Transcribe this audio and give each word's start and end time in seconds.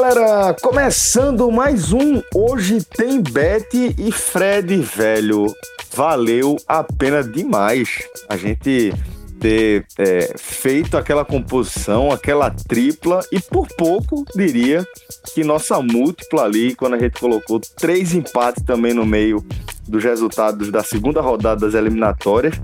Galera, 0.00 0.54
começando 0.62 1.50
mais 1.50 1.92
um 1.92 2.22
Hoje 2.32 2.84
tem 2.84 3.20
Beth 3.20 3.74
e 3.74 4.12
Fred, 4.12 4.76
velho. 4.76 5.52
Valeu 5.92 6.56
a 6.68 6.84
pena 6.84 7.20
demais 7.24 8.04
a 8.28 8.36
gente 8.36 8.92
ter 9.40 9.86
é, 9.98 10.34
feito 10.36 10.96
aquela 10.96 11.24
composição, 11.24 12.10
aquela 12.10 12.50
tripla, 12.50 13.20
e 13.32 13.40
por 13.40 13.66
pouco 13.76 14.24
diria 14.34 14.84
que 15.34 15.44
nossa 15.44 15.80
múltipla 15.80 16.44
ali, 16.44 16.74
quando 16.74 16.94
a 16.94 16.98
gente 16.98 17.18
colocou 17.18 17.60
três 17.60 18.14
empates 18.14 18.62
também 18.64 18.92
no 18.92 19.06
meio 19.06 19.44
dos 19.86 20.04
resultados 20.04 20.70
da 20.70 20.82
segunda 20.82 21.20
rodada 21.20 21.62
das 21.62 21.74
eliminatórias, 21.74 22.60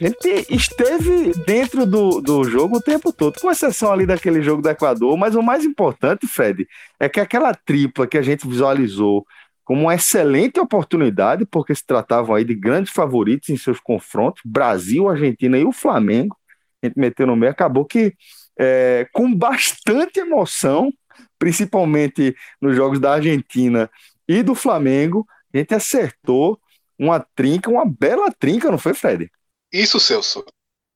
a 0.00 0.04
gente 0.04 0.46
esteve 0.48 1.32
dentro 1.44 1.84
do, 1.84 2.20
do 2.20 2.44
jogo 2.44 2.76
o 2.76 2.80
tempo 2.80 3.12
todo, 3.12 3.40
com 3.40 3.50
exceção 3.50 3.92
ali 3.92 4.06
daquele 4.06 4.40
jogo 4.42 4.62
do 4.62 4.68
Equador, 4.68 5.16
mas 5.16 5.34
o 5.34 5.42
mais 5.42 5.64
importante, 5.64 6.26
Fred, 6.26 6.68
é 7.00 7.08
que 7.08 7.18
aquela 7.18 7.52
tripla 7.52 8.06
que 8.06 8.16
a 8.16 8.22
gente 8.22 8.46
visualizou 8.46 9.26
como 9.68 9.82
uma 9.82 9.94
excelente 9.94 10.58
oportunidade, 10.58 11.44
porque 11.44 11.74
se 11.74 11.84
tratavam 11.84 12.34
aí 12.34 12.42
de 12.42 12.54
grandes 12.54 12.90
favoritos 12.90 13.50
em 13.50 13.56
seus 13.58 13.78
confrontos, 13.78 14.40
Brasil, 14.42 15.06
Argentina 15.06 15.58
e 15.58 15.64
o 15.66 15.72
Flamengo, 15.72 16.34
a 16.82 16.86
gente 16.86 16.98
meteu 16.98 17.26
no 17.26 17.36
meio, 17.36 17.52
acabou 17.52 17.84
que 17.84 18.14
é, 18.58 19.06
com 19.12 19.30
bastante 19.34 20.20
emoção, 20.20 20.90
principalmente 21.38 22.34
nos 22.58 22.74
jogos 22.74 22.98
da 22.98 23.12
Argentina 23.12 23.90
e 24.26 24.42
do 24.42 24.54
Flamengo, 24.54 25.26
a 25.52 25.58
gente 25.58 25.74
acertou 25.74 26.58
uma 26.98 27.20
trinca, 27.20 27.70
uma 27.70 27.84
bela 27.84 28.32
trinca, 28.32 28.70
não 28.70 28.78
foi, 28.78 28.94
Fred? 28.94 29.30
Isso, 29.70 30.00
Celso. 30.00 30.46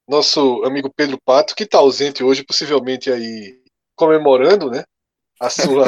Nosso 0.09 0.64
amigo 0.64 0.91
Pedro 0.97 1.19
Pato, 1.23 1.55
que 1.55 1.64
está 1.64 1.77
ausente 1.77 2.25
hoje, 2.25 2.42
possivelmente 2.42 3.12
aí 3.12 3.55
comemorando, 3.95 4.70
né? 4.70 4.83
A 5.41 5.50
sua, 5.50 5.84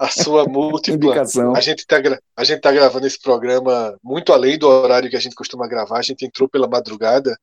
a 0.00 0.08
sua 0.08 0.44
múltipla. 0.44 0.94
Indicação. 0.94 1.54
A 1.56 1.60
gente 1.60 1.80
está 1.80 1.96
a 2.36 2.44
gente 2.44 2.60
tá 2.60 2.70
gravando 2.70 3.06
esse 3.06 3.18
programa 3.18 3.96
muito 4.02 4.32
além 4.32 4.58
do 4.58 4.68
horário 4.68 5.08
que 5.08 5.16
a 5.16 5.20
gente 5.20 5.34
costuma 5.34 5.66
gravar. 5.66 5.98
A 5.98 6.02
gente 6.02 6.24
entrou 6.24 6.48
pela 6.48 6.68
madrugada, 6.68 7.38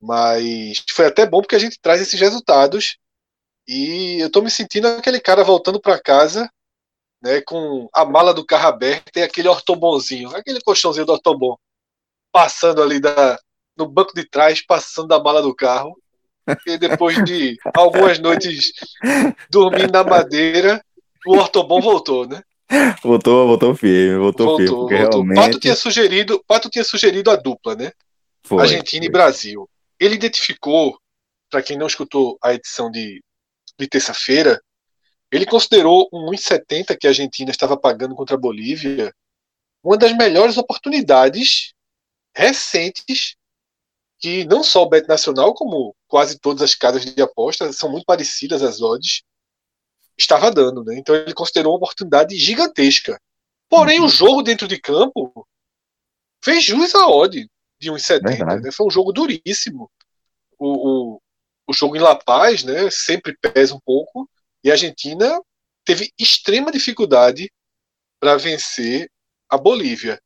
mas 0.00 0.82
foi 0.90 1.06
até 1.06 1.26
bom 1.26 1.40
porque 1.40 1.56
a 1.56 1.60
gente 1.60 1.78
traz 1.80 2.00
esses 2.00 2.18
resultados. 2.18 2.96
E 3.68 4.18
eu 4.20 4.28
estou 4.28 4.42
me 4.42 4.50
sentindo 4.50 4.88
aquele 4.88 5.20
cara 5.20 5.44
voltando 5.44 5.80
para 5.80 6.00
casa 6.00 6.50
né, 7.22 7.40
com 7.42 7.88
a 7.92 8.04
mala 8.04 8.32
do 8.32 8.44
carro 8.44 8.68
aberta 8.68 9.18
e 9.18 9.22
aquele 9.22 9.48
ortobonzinho, 9.48 10.34
aquele 10.34 10.60
colchãozinho 10.60 11.06
do 11.06 11.12
ortobon, 11.12 11.56
passando 12.32 12.82
ali 12.82 12.98
da, 12.98 13.38
no 13.76 13.86
banco 13.86 14.14
de 14.14 14.28
trás, 14.28 14.64
passando 14.64 15.08
da 15.08 15.22
mala 15.22 15.42
do 15.42 15.54
carro. 15.54 15.99
E 16.66 16.78
depois 16.78 17.22
de 17.24 17.56
algumas 17.74 18.18
noites 18.18 18.72
dormindo 19.50 19.92
na 19.92 20.04
madeira, 20.04 20.84
o 21.26 21.36
ortobon 21.36 21.80
voltou, 21.80 22.26
né? 22.26 22.42
Voltou, 23.02 23.48
voltou 23.48 23.74
firme, 23.74 24.16
voltou, 24.18 24.46
voltou 24.46 24.58
firme. 24.58 24.76
Voltou. 24.76 25.22
Realmente... 25.22 25.36
Pato 25.36 25.60
tinha 25.60 25.74
sugerido, 25.74 26.44
Pato 26.46 26.70
tinha 26.70 26.84
sugerido 26.84 27.30
a 27.30 27.36
dupla, 27.36 27.74
né? 27.74 27.92
Foi, 28.44 28.62
Argentina 28.62 29.02
foi. 29.02 29.08
e 29.08 29.12
Brasil. 29.12 29.70
Ele 29.98 30.14
identificou, 30.14 30.98
para 31.50 31.62
quem 31.62 31.76
não 31.76 31.86
escutou 31.86 32.38
a 32.42 32.54
edição 32.54 32.90
de, 32.90 33.22
de 33.78 33.88
terça-feira, 33.88 34.60
ele 35.32 35.46
considerou 35.46 36.08
um 36.12 36.30
1,70 36.30 36.96
que 36.98 37.06
a 37.06 37.10
Argentina 37.10 37.50
estava 37.50 37.76
pagando 37.76 38.14
contra 38.14 38.36
a 38.36 38.40
Bolívia 38.40 39.12
uma 39.82 39.96
das 39.96 40.12
melhores 40.16 40.56
oportunidades 40.56 41.72
recentes 42.34 43.36
que 44.20 44.44
não 44.44 44.62
só 44.62 44.82
o 44.82 44.88
Bet 44.88 45.08
Nacional, 45.08 45.54
como 45.54 45.96
quase 46.06 46.38
todas 46.38 46.62
as 46.62 46.74
casas 46.74 47.04
de 47.04 47.22
apostas, 47.22 47.76
são 47.76 47.90
muito 47.90 48.04
parecidas 48.04 48.62
as 48.62 48.82
odds, 48.82 49.22
estava 50.16 50.50
dando. 50.50 50.84
Né? 50.84 50.98
Então 50.98 51.14
ele 51.14 51.32
considerou 51.32 51.72
uma 51.72 51.78
oportunidade 51.78 52.36
gigantesca. 52.36 53.18
Porém, 53.68 53.98
uhum. 54.00 54.06
o 54.06 54.08
jogo 54.08 54.42
dentro 54.42 54.68
de 54.68 54.78
campo 54.78 55.46
fez 56.44 56.64
jus 56.64 56.94
à 56.94 57.08
odd 57.08 57.48
de 57.80 57.90
1,70. 57.90 58.62
Né? 58.62 58.70
Foi 58.70 58.86
um 58.86 58.90
jogo 58.90 59.12
duríssimo. 59.12 59.90
O, 60.58 61.14
o, 61.14 61.22
o 61.68 61.72
jogo 61.72 61.96
em 61.96 62.00
La 62.00 62.14
Paz 62.14 62.62
né, 62.62 62.90
sempre 62.90 63.34
pesa 63.40 63.74
um 63.74 63.80
pouco, 63.80 64.28
e 64.62 64.70
a 64.70 64.74
Argentina 64.74 65.40
teve 65.84 66.12
extrema 66.18 66.70
dificuldade 66.70 67.50
para 68.20 68.36
vencer 68.36 69.10
a 69.48 69.56
Bolívia. 69.56 70.20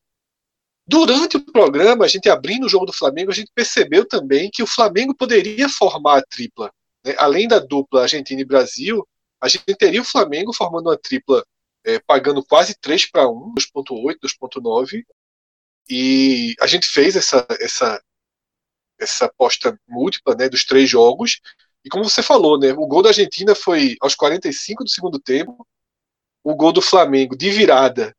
Durante 0.86 1.38
o 1.38 1.44
programa, 1.52 2.04
a 2.04 2.08
gente 2.08 2.28
abrindo 2.28 2.66
o 2.66 2.68
jogo 2.68 2.86
do 2.86 2.92
Flamengo, 2.92 3.30
a 3.30 3.34
gente 3.34 3.50
percebeu 3.54 4.06
também 4.06 4.50
que 4.52 4.62
o 4.62 4.66
Flamengo 4.66 5.14
poderia 5.14 5.68
formar 5.68 6.18
a 6.18 6.22
tripla. 6.22 6.70
Né? 7.04 7.14
Além 7.16 7.48
da 7.48 7.58
dupla 7.58 8.02
Argentina 8.02 8.40
e 8.40 8.44
Brasil, 8.44 9.06
a 9.40 9.48
gente 9.48 9.64
teria 9.76 10.02
o 10.02 10.04
Flamengo 10.04 10.52
formando 10.52 10.88
uma 10.88 10.98
tripla 10.98 11.44
é, 11.84 11.98
pagando 11.98 12.44
quase 12.44 12.74
3 12.74 13.10
para 13.10 13.28
1, 13.28 13.54
2.8, 13.54 14.18
2.9. 14.22 15.04
E 15.88 16.54
a 16.60 16.66
gente 16.66 16.86
fez 16.86 17.16
essa, 17.16 17.46
essa, 17.60 18.02
essa 18.98 19.24
aposta 19.26 19.78
múltipla 19.88 20.34
né, 20.34 20.48
dos 20.48 20.64
três 20.64 20.88
jogos. 20.88 21.40
E 21.84 21.88
como 21.88 22.04
você 22.04 22.22
falou, 22.22 22.58
né, 22.58 22.72
o 22.72 22.86
gol 22.86 23.02
da 23.02 23.10
Argentina 23.10 23.54
foi 23.54 23.96
aos 24.00 24.14
45 24.14 24.84
do 24.84 24.90
segundo 24.90 25.18
tempo. 25.18 25.66
O 26.42 26.54
gol 26.54 26.72
do 26.72 26.82
Flamengo 26.82 27.36
de 27.36 27.50
virada 27.50 28.14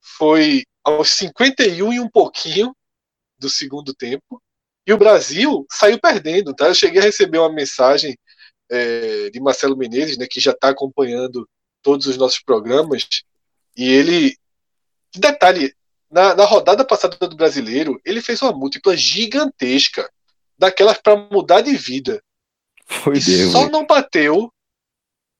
foi 0.00 0.64
aos 0.84 1.10
51 1.10 1.92
e 1.92 2.00
um 2.00 2.08
pouquinho 2.08 2.74
do 3.38 3.48
segundo 3.48 3.94
tempo. 3.94 4.40
E 4.86 4.92
o 4.92 4.98
Brasil 4.98 5.66
saiu 5.70 5.98
perdendo, 5.98 6.54
tá? 6.54 6.66
Eu 6.66 6.74
cheguei 6.74 7.00
a 7.00 7.04
receber 7.04 7.38
uma 7.38 7.52
mensagem 7.52 8.16
é, 8.70 9.30
de 9.30 9.40
Marcelo 9.40 9.76
Menezes, 9.76 10.18
né, 10.18 10.26
que 10.30 10.40
já 10.40 10.52
está 10.52 10.68
acompanhando 10.68 11.48
todos 11.82 12.06
os 12.06 12.16
nossos 12.16 12.40
programas, 12.40 13.06
e 13.76 13.90
ele, 13.90 14.36
detalhe, 15.14 15.74
na, 16.10 16.34
na 16.34 16.44
rodada 16.44 16.84
passada 16.84 17.16
do 17.28 17.36
Brasileiro, 17.36 18.00
ele 18.04 18.22
fez 18.22 18.40
uma 18.40 18.52
múltipla 18.52 18.96
gigantesca, 18.96 20.08
daquelas 20.56 20.98
para 20.98 21.16
mudar 21.16 21.60
de 21.60 21.76
vida. 21.76 22.22
Foi 22.86 23.16
e 23.16 23.20
Deus. 23.20 23.52
Só 23.52 23.68
não 23.68 23.84
bateu 23.84 24.52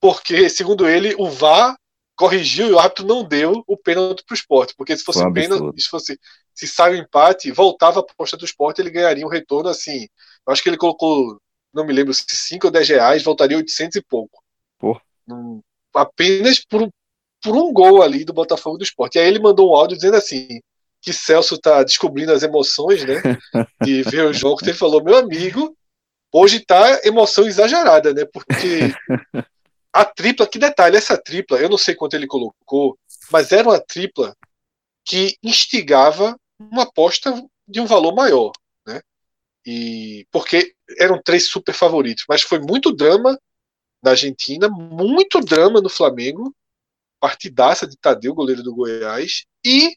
porque, 0.00 0.50
segundo 0.50 0.88
ele, 0.88 1.15
o 1.16 1.31
VAR 1.31 1.78
corrigiu 2.16 2.69
e 2.69 2.72
o 2.72 2.78
árbitro 2.78 3.06
não 3.06 3.25
deu 3.25 3.64
o 3.66 3.76
pênalti 3.76 4.25
para 4.25 4.34
o 4.34 4.36
esporte. 4.36 4.75
Porque 4.76 4.97
se 4.97 5.04
fosse 5.04 5.25
um 5.25 5.32
pênalti, 5.32 5.80
se 5.80 5.88
fosse 5.88 6.19
se 6.54 6.69
sai 6.69 6.94
o 6.94 6.97
empate, 6.97 7.50
voltava 7.50 8.00
a 8.00 8.02
aposta 8.02 8.36
do 8.36 8.44
esporte, 8.44 8.80
ele 8.80 8.91
ganharia 8.91 9.26
um 9.26 9.30
retorno 9.30 9.69
assim. 9.69 10.06
Eu 10.47 10.52
acho 10.52 10.62
que 10.62 10.69
ele 10.69 10.76
colocou, 10.76 11.38
não 11.72 11.84
me 11.84 11.92
lembro 11.92 12.14
se 12.14 12.25
5 12.28 12.66
ou 12.66 12.70
10 12.70 12.88
reais, 12.88 13.22
voltaria 13.25 13.56
800 13.56 13.97
e 13.97 14.02
pouco. 14.02 14.42
Um, 15.28 15.61
apenas 15.93 16.64
por, 16.64 16.88
por 17.43 17.56
um 17.56 17.72
gol 17.72 18.02
ali 18.02 18.25
do 18.25 18.32
Botafogo 18.32 18.78
do 18.78 18.84
esporte. 18.84 19.16
E 19.16 19.20
aí 19.20 19.26
ele 19.26 19.40
mandou 19.40 19.70
um 19.70 19.75
áudio 19.75 19.96
dizendo 19.96 20.16
assim: 20.16 20.61
que 21.02 21.12
Celso 21.12 21.56
está 21.56 21.82
descobrindo 21.82 22.32
as 22.32 22.43
emoções, 22.43 23.05
né? 23.05 23.20
De 23.82 24.02
ver 24.02 24.25
o 24.25 24.32
jogo. 24.32 24.61
Ele 24.62 24.72
falou: 24.72 25.02
meu 25.02 25.16
amigo, 25.16 25.76
hoje 26.32 26.61
tá 26.61 27.00
emoção 27.05 27.46
exagerada, 27.46 28.14
né? 28.14 28.25
Porque 28.32 28.94
A 29.94 30.05
tripla, 30.05 30.44
que 30.44 30.58
detalhe, 30.58 30.96
essa 30.96 31.17
tripla, 31.17 31.56
eu 31.58 31.69
não 31.69 31.79
sei 31.79 31.94
quanto 31.94 32.14
ele 32.14 32.26
colocou, 32.26 32.99
mas 33.31 33.52
era 33.52 33.69
uma 33.69 33.81
tripla 33.81 34.37
que 35.05 35.38
instigava 35.41 36.37
uma 36.58 36.82
aposta 36.82 37.32
de 37.69 37.79
um 37.79 37.87
valor 37.87 38.12
maior, 38.12 38.50
né? 38.85 39.00
E 39.64 40.26
porque 40.32 40.75
eram 40.99 41.23
três 41.23 41.46
super 41.46 41.73
favoritos, 41.73 42.25
mas 42.29 42.43
foi 42.43 42.58
muito 42.58 42.93
drama 42.93 43.38
na 44.02 44.11
Argentina, 44.11 44.69
muito 44.69 45.41
drama 45.41 45.81
no 45.81 45.88
Flamengo, 45.88 46.52
partidaça 47.20 47.87
de 47.87 47.97
Tadeu, 47.97 48.35
goleiro 48.35 48.64
do 48.64 48.75
Goiás, 48.75 49.44
e 49.64 49.97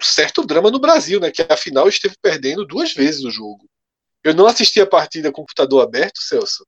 certo 0.00 0.44
drama 0.44 0.72
no 0.72 0.80
Brasil, 0.80 1.20
né? 1.20 1.30
Que 1.30 1.42
afinal 1.48 1.88
esteve 1.88 2.16
perdendo 2.20 2.66
duas 2.66 2.92
vezes 2.92 3.24
o 3.24 3.30
jogo. 3.30 3.64
Eu 4.24 4.34
não 4.34 4.48
assisti 4.48 4.80
a 4.80 4.86
partida 4.88 5.30
com 5.30 5.42
o 5.42 5.44
computador 5.44 5.84
aberto, 5.84 6.18
Celso, 6.18 6.66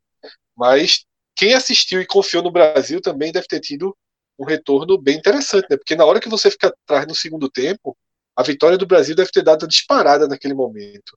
mas 0.55 1.05
quem 1.37 1.55
assistiu 1.55 2.01
e 2.01 2.07
confiou 2.07 2.43
no 2.43 2.51
Brasil 2.51 3.01
também 3.01 3.31
deve 3.31 3.47
ter 3.47 3.61
tido 3.61 3.95
um 4.39 4.45
retorno 4.45 4.99
bem 4.99 5.17
interessante, 5.17 5.67
né? 5.71 5.77
Porque 5.77 5.95
na 5.95 6.05
hora 6.05 6.21
que 6.21 6.29
você 6.29 6.51
fica 6.51 6.69
atrás 6.69 7.07
no 7.07 7.15
segundo 7.15 7.51
tempo, 7.51 7.97
a 8.35 8.43
vitória 8.43 8.77
do 8.77 8.87
Brasil 8.87 9.15
deve 9.15 9.31
ter 9.31 9.43
dado 9.43 9.65
a 9.65 9.69
disparada 9.69 10.27
naquele 10.27 10.55
momento. 10.55 11.17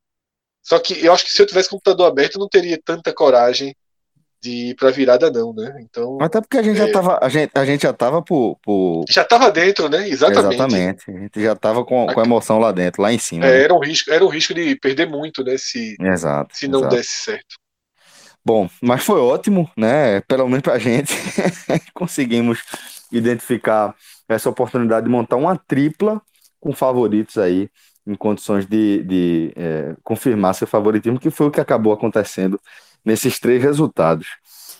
Só 0.62 0.77
que 0.77 1.04
eu 1.04 1.13
acho 1.13 1.25
que 1.25 1.31
se 1.31 1.42
eu 1.42 1.45
tivesse 1.45 1.69
computador 1.69 2.07
aberto, 2.07 2.36
eu 2.36 2.39
não 2.39 2.50
teria 2.50 2.80
tanta 2.83 3.13
coragem 3.13 3.75
de 4.42 4.69
ir 4.69 4.75
pra 4.75 4.89
virada, 4.92 5.30
não, 5.30 5.54
né? 5.54 5.80
Então. 5.81 6.18
Até 6.21 6.39
porque 6.39 6.57
a 6.57 6.63
gente 6.63 6.80
é... 6.80 6.88
já 6.88 6.92
tava. 6.92 7.19
A 7.21 7.30
gente, 7.30 7.51
a 7.54 7.66
gente 7.66 7.81
já 7.81 7.94
tava 7.94 8.21
por, 8.21 8.57
por. 8.63 9.04
Já 9.10 9.24
tava 9.24 9.51
dentro, 9.51 9.89
né? 9.89 10.07
Exatamente. 10.07 10.56
Exatamente. 10.56 11.12
A 11.12 11.19
gente 11.19 11.42
já 11.42 11.56
tava 11.56 11.83
com, 11.83 12.07
com 12.07 12.19
a 12.19 12.24
emoção 12.24 12.57
lá 12.57 12.71
dentro, 12.71 13.01
lá 13.01 13.12
em 13.12 13.19
cima. 13.19 13.45
É, 13.45 13.51
né? 13.51 13.63
era, 13.63 13.74
um 13.74 13.80
risco, 13.80 14.12
era 14.12 14.24
um 14.24 14.30
risco 14.30 14.54
de 14.54 14.75
perder 14.75 15.07
muito, 15.07 15.44
né? 15.44 15.57
Se, 15.57 15.95
exato, 16.00 16.56
se 16.56 16.68
não 16.68 16.80
exato. 16.80 16.95
desse 16.95 17.12
certo. 17.12 17.56
Bom, 18.44 18.69
mas 18.81 19.03
foi 19.03 19.19
ótimo, 19.19 19.69
né? 19.77 20.21
Pelo 20.21 20.47
menos 20.47 20.62
pra 20.62 20.77
gente. 20.80 21.13
Conseguimos 21.94 22.59
identificar 23.12 23.95
essa 24.27 24.50
oportunidade 24.50 25.06
de 25.06 25.12
montar 25.12 25.36
uma 25.36 25.57
tripla 25.57 26.21
com 26.59 26.74
favoritos 26.74 27.38
aí 27.38 27.69
em 28.06 28.15
condições 28.15 28.65
de, 28.65 29.03
de 29.03 29.53
é, 29.56 29.95
confirmar 30.03 30.56
seu 30.56 30.68
favoritismo, 30.68 31.19
que 31.19 31.30
foi 31.30 31.47
o 31.47 31.51
que 31.51 31.62
acabou 31.62 31.94
acontecendo 31.94 32.59
nesses 33.06 33.39
três 33.39 33.62
resultados. 33.62 34.27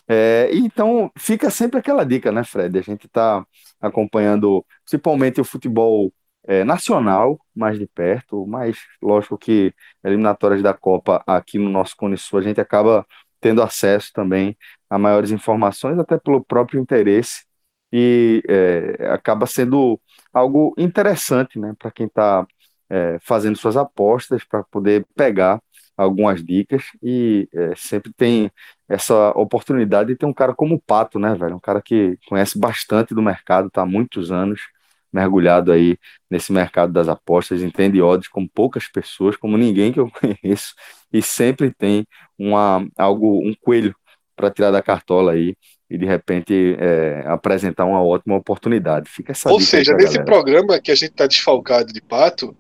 É, 0.08 0.50
então 0.54 1.12
fica 1.18 1.50
sempre 1.52 1.80
aquela 1.80 2.04
dica, 2.04 2.32
né, 2.32 2.44
Fred? 2.44 2.78
A 2.80 2.82
gente 2.82 3.06
está 3.06 3.46
acompanhando 3.80 4.66
principalmente 4.84 5.40
o 5.40 5.44
futebol 5.44 6.12
é, 6.48 6.64
nacional 6.64 7.40
mais 7.56 7.78
de 7.78 7.86
perto, 7.88 8.46
mas 8.48 8.80
lógico 9.02 9.38
que 9.38 9.74
eliminatórias 10.04 10.64
da 10.64 10.74
Copa 10.74 11.24
aqui 11.28 11.60
no 11.60 11.70
nosso 11.70 11.96
Cone 11.96 12.18
Sul 12.18 12.40
a 12.40 12.42
gente 12.42 12.60
acaba 12.60 13.06
tendo 13.40 13.62
acesso 13.62 14.12
também 14.14 14.58
a 14.90 14.98
maiores 14.98 15.32
informações, 15.32 15.98
até 16.00 16.18
pelo 16.18 16.44
próprio 16.44 16.80
interesse, 16.80 17.44
e 17.92 18.44
é, 18.48 19.10
acaba 19.12 19.46
sendo 19.46 20.00
algo 20.34 20.74
interessante 20.78 21.60
né, 21.60 21.74
para 21.78 21.92
quem 21.92 22.06
está 22.08 22.46
é, 22.90 23.18
fazendo 23.22 23.58
suas 23.58 23.78
apostas, 23.78 24.44
para 24.44 24.64
poder 24.64 25.06
pegar 25.16 25.62
algumas 25.98 26.44
dicas. 26.44 26.84
E 27.04 27.48
é, 27.54 27.74
sempre 27.76 28.12
tem 28.14 28.52
essa 28.88 29.32
oportunidade 29.32 30.10
de 30.10 30.16
ter 30.18 30.26
um 30.26 30.34
cara 30.34 30.54
como 30.56 30.76
o 30.76 30.82
Pato, 30.82 31.20
né, 31.20 31.36
velho? 31.36 31.56
Um 31.56 31.60
cara 31.60 31.82
que 31.82 32.18
conhece 32.28 32.60
bastante 32.60 33.14
do 33.14 33.22
mercado, 33.22 33.68
está 33.68 33.82
há 33.84 33.86
muitos 33.86 34.32
anos 34.32 34.62
mergulhado 35.12 35.72
aí 35.72 35.98
nesse 36.30 36.52
mercado 36.52 36.94
das 36.94 37.08
apostas, 37.08 37.62
entende 37.62 38.02
odds 38.02 38.28
como 38.28 38.50
poucas 38.50 38.88
pessoas, 38.88 39.36
como 39.36 39.58
ninguém 39.58 39.92
que 39.92 40.00
eu 40.00 40.10
conheço, 40.44 40.74
e 41.12 41.22
sempre 41.22 41.72
tem 41.72 42.06
uma, 42.38 42.86
algo, 42.98 43.40
um 43.40 43.54
coelho 43.62 43.96
para 44.36 44.52
tirar 44.52 44.72
da 44.72 44.82
cartola 44.82 45.34
aí 45.34 45.56
e 45.90 45.98
de 45.98 46.06
repente 46.06 46.78
é, 46.80 47.24
apresentar 47.26 47.86
uma 47.86 48.02
ótima 48.02 48.36
oportunidade. 48.36 49.10
Fica 49.10 49.32
essa 49.32 49.52
Ou 49.52 49.60
seja, 49.60 49.94
nesse 49.94 50.18
galera. 50.18 50.26
programa 50.26 50.80
que 50.80 50.92
a 50.92 50.96
gente 50.96 51.12
está 51.12 51.26
desfalcado 51.26 51.92
de 51.92 52.02
pato, 52.02 52.56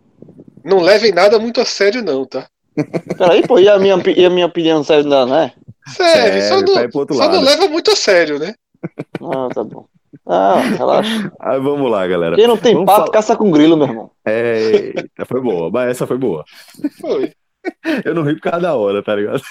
não 0.63 0.81
levem 0.81 1.11
nada 1.11 1.37
muito 1.39 1.61
a 1.61 1.65
sério, 1.65 2.03
não, 2.03 2.25
tá? 2.25 2.47
Peraí, 3.17 3.45
pô, 3.47 3.59
e 3.59 3.69
a 3.69 3.77
minha, 3.77 3.95
e 4.15 4.25
a 4.25 4.29
minha 4.29 4.47
opinião 4.47 4.83
serve 4.83 5.07
não, 5.07 5.25
né? 5.25 5.53
Serve, 5.87 6.41
só, 6.41 6.61
não, 6.61 7.15
só 7.15 7.31
não 7.31 7.41
leva 7.41 7.67
muito 7.67 7.91
a 7.91 7.95
sério, 7.95 8.39
né? 8.39 8.53
Ah, 9.21 9.49
tá 9.53 9.63
bom. 9.63 9.85
Ah, 10.31 10.59
relaxa. 10.59 11.31
Aí 11.39 11.59
vamos 11.59 11.89
lá, 11.89 12.05
galera. 12.05 12.35
Quem 12.35 12.45
não 12.45 12.55
tem 12.55 12.75
vamos 12.75 12.85
pato, 12.85 13.11
caça 13.11 13.35
com 13.35 13.49
grilo, 13.49 13.75
meu 13.75 13.87
irmão. 13.87 14.11
É, 14.23 14.93
foi 15.25 15.41
boa, 15.41 15.71
mas 15.71 15.89
essa 15.89 16.05
foi 16.05 16.19
boa. 16.19 16.45
Foi. 17.01 17.33
Eu 18.05 18.13
não 18.13 18.21
ri 18.21 18.35
por 18.35 18.43
causa 18.43 18.59
da 18.59 18.75
hora, 18.75 19.03
tá 19.03 19.15
ligado? 19.15 19.41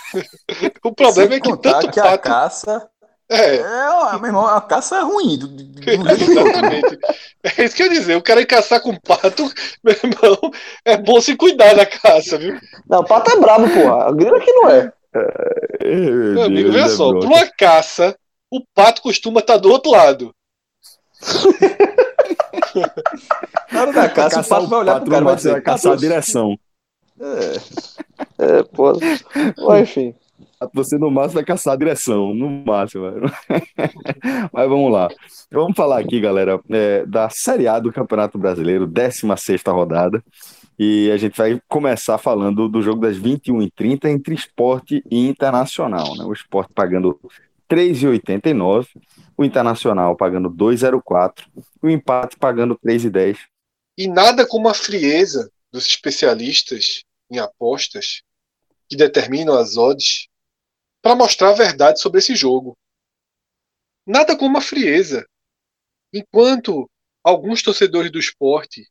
o 0.84 0.94
problema 0.94 1.34
é 1.34 1.40
que 1.40 1.56
tanto 1.58 1.90
que 1.90 2.00
pato... 2.00 2.14
a 2.14 2.18
caça 2.18 2.88
é. 3.30 3.56
é, 3.56 4.18
meu 4.18 4.26
irmão, 4.26 4.46
a 4.46 4.60
caça 4.60 4.96
é 4.96 5.00
ruim. 5.00 5.36
Do, 5.36 5.48
do 5.48 5.90
Exatamente. 5.90 6.98
É 7.42 7.64
isso 7.64 7.76
que 7.76 7.82
eu 7.82 7.86
ia 7.86 7.92
dizer. 7.92 8.16
O 8.16 8.22
cara 8.22 8.40
ir 8.40 8.46
caçar 8.46 8.80
com 8.80 8.94
pato, 8.96 9.52
meu 9.84 9.94
irmão, 9.94 10.50
é 10.84 10.96
bom 10.96 11.20
se 11.20 11.36
cuidar 11.36 11.74
da 11.74 11.84
caça, 11.84 12.38
viu? 12.38 12.58
Não, 12.88 13.04
pato 13.04 13.32
é 13.32 13.40
brabo, 13.40 13.68
porra. 13.68 14.08
A 14.08 14.12
grila 14.12 14.40
que 14.40 14.52
não 14.52 14.70
é. 14.70 14.92
é 15.82 15.94
meu 15.94 16.44
amigo, 16.44 16.72
veja 16.72 16.88
só, 16.88 17.10
pra 17.18 17.28
uma 17.28 17.46
caça, 17.46 18.16
o 18.50 18.62
pato 18.74 19.02
costuma 19.02 19.40
estar 19.40 19.54
tá 19.54 19.58
do 19.58 19.70
outro 19.70 19.90
lado. 19.90 20.34
Na 23.72 23.82
hora 23.82 23.92
da 23.92 24.08
caça, 24.08 24.40
o 24.40 24.48
pato 24.48 24.68
vai 24.68 24.78
olhar 24.80 25.00
pro 25.00 25.10
cara 25.10 25.24
vai 25.24 25.36
dizer, 25.36 25.62
caçar 25.62 25.92
a 25.92 25.96
direção. 25.96 26.58
É, 27.20 27.52
é 28.38 28.62
pô. 28.62 28.92
enfim. 29.78 30.14
Você 30.74 30.98
no 30.98 31.10
máximo 31.10 31.34
vai 31.34 31.44
caçar 31.44 31.74
a 31.74 31.76
direção, 31.76 32.34
no 32.34 32.64
máximo. 32.64 33.04
Mas 34.52 34.68
vamos 34.68 34.92
lá. 34.92 35.08
Vamos 35.52 35.76
falar 35.76 36.00
aqui, 36.00 36.20
galera, 36.20 36.60
é, 36.70 37.06
da 37.06 37.30
Série 37.30 37.68
A 37.68 37.78
do 37.78 37.92
Campeonato 37.92 38.36
Brasileiro, 38.36 38.86
16 38.86 39.62
rodada. 39.68 40.22
E 40.78 41.10
a 41.10 41.16
gente 41.16 41.36
vai 41.36 41.60
começar 41.68 42.18
falando 42.18 42.68
do 42.68 42.82
jogo 42.82 43.00
das 43.00 43.18
21h30 43.18 44.04
entre 44.06 44.34
esporte 44.34 45.02
e 45.10 45.28
internacional. 45.28 46.16
Né? 46.16 46.24
O 46.24 46.32
esporte 46.32 46.72
pagando 46.72 47.18
3,89, 47.70 48.88
o 49.36 49.44
internacional 49.44 50.16
pagando 50.16 50.50
2,04, 50.50 51.46
o 51.82 51.88
empate 51.88 52.36
pagando 52.36 52.78
3,10. 52.78 53.38
E 53.96 54.08
nada 54.08 54.46
como 54.46 54.68
a 54.68 54.74
frieza 54.74 55.50
dos 55.70 55.86
especialistas 55.86 57.04
em 57.30 57.38
apostas 57.38 58.22
que 58.88 58.96
determinam 58.96 59.56
as 59.56 59.76
odds 59.76 60.28
para 61.02 61.14
mostrar 61.14 61.50
a 61.50 61.54
verdade 61.54 62.00
sobre 62.00 62.18
esse 62.18 62.34
jogo. 62.34 62.76
Nada 64.06 64.36
como 64.36 64.56
a 64.56 64.62
frieza. 64.62 65.26
Enquanto 66.12 66.90
alguns 67.22 67.62
torcedores 67.62 68.10
do 68.10 68.18
esporte 68.18 68.88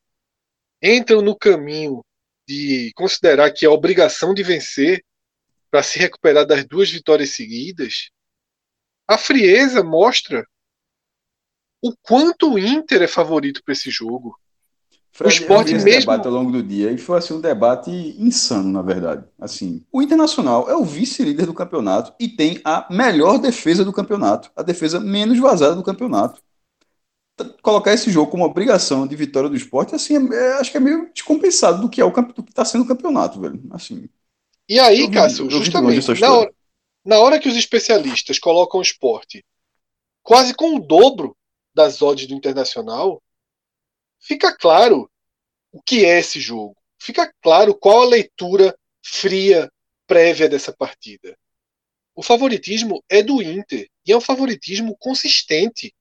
entram 0.81 1.21
no 1.21 1.35
caminho 1.35 2.05
de 2.47 2.91
considerar 2.95 3.51
que 3.51 3.65
é 3.65 3.69
obrigação 3.69 4.33
de 4.33 4.43
vencer 4.43 5.03
para 5.71 5.81
se 5.81 5.97
recuperar 5.97 6.45
das 6.45 6.65
duas 6.65 6.89
vitórias 6.89 7.31
seguidas, 7.31 8.11
a 9.07 9.17
frieza 9.17 9.83
mostra 9.83 10.45
o 11.81 11.93
quanto 12.01 12.53
o 12.53 12.59
Inter 12.59 13.03
é 13.03 13.07
favorito 13.07 13.63
para 13.63 13.71
esse 13.71 13.89
jogo. 13.89 14.37
Fred, 15.11 15.33
o 15.33 15.41
esporte 15.41 15.73
mesmo. 15.73 15.85
debate 15.85 16.27
ao 16.27 16.33
longo 16.33 16.51
do 16.51 16.61
dia 16.61 16.91
e 16.91 16.97
foi 16.97 17.17
assim 17.17 17.33
um 17.33 17.41
debate 17.41 17.89
insano, 17.89 18.71
na 18.71 18.83
verdade. 18.83 19.25
Assim, 19.39 19.83
o 19.91 20.01
Internacional 20.01 20.69
é 20.69 20.75
o 20.75 20.83
vice-líder 20.83 21.47
do 21.47 21.53
campeonato 21.53 22.13
e 22.19 22.27
tem 22.27 22.61
a 22.63 22.85
melhor 22.91 23.39
defesa 23.39 23.83
do 23.83 23.93
campeonato, 23.93 24.51
a 24.55 24.61
defesa 24.61 24.99
menos 24.99 25.39
vazada 25.39 25.75
do 25.75 25.83
campeonato. 25.83 26.39
Colocar 27.61 27.93
esse 27.93 28.11
jogo 28.11 28.29
como 28.29 28.45
obrigação 28.45 29.07
de 29.07 29.15
vitória 29.15 29.49
do 29.49 29.55
esporte, 29.55 29.95
assim, 29.95 30.15
é, 30.31 30.35
é 30.35 30.53
acho 30.59 30.71
que 30.71 30.77
é 30.77 30.79
meio 30.79 31.09
descompensado 31.13 31.81
do 31.81 31.89
que 31.89 32.01
é 32.01 32.05
o 32.05 32.11
do 32.11 32.43
que 32.43 32.51
está 32.51 32.65
sendo 32.65 32.83
o 32.83 32.87
campeonato, 32.87 33.39
velho. 33.39 33.59
Assim. 33.71 34.07
E 34.69 34.79
aí, 34.79 35.09
Cássio, 35.09 35.49
justamente 35.49 36.19
na 36.19 36.31
hora, 36.31 36.51
na 37.07 37.19
hora 37.19 37.39
que 37.39 37.47
os 37.47 37.55
especialistas 37.55 38.37
colocam 38.37 38.81
o 38.81 38.83
esporte 38.83 39.45
quase 40.21 40.53
com 40.53 40.75
o 40.75 40.79
dobro 40.85 41.37
das 41.73 42.01
odds 42.01 42.27
do 42.27 42.33
Internacional, 42.33 43.23
fica 44.19 44.53
claro 44.53 45.09
o 45.71 45.81
que 45.81 46.03
é 46.03 46.19
esse 46.19 46.41
jogo. 46.41 46.75
Fica 46.99 47.33
claro 47.41 47.73
qual 47.73 48.01
a 48.01 48.09
leitura 48.09 48.77
fria 49.01 49.71
prévia 50.05 50.49
dessa 50.49 50.75
partida. 50.75 51.37
O 52.13 52.21
favoritismo 52.21 53.01
é 53.07 53.23
do 53.23 53.41
Inter 53.41 53.89
e 54.05 54.11
é 54.11 54.17
um 54.17 54.21
favoritismo 54.21 54.97
consistente. 54.97 55.95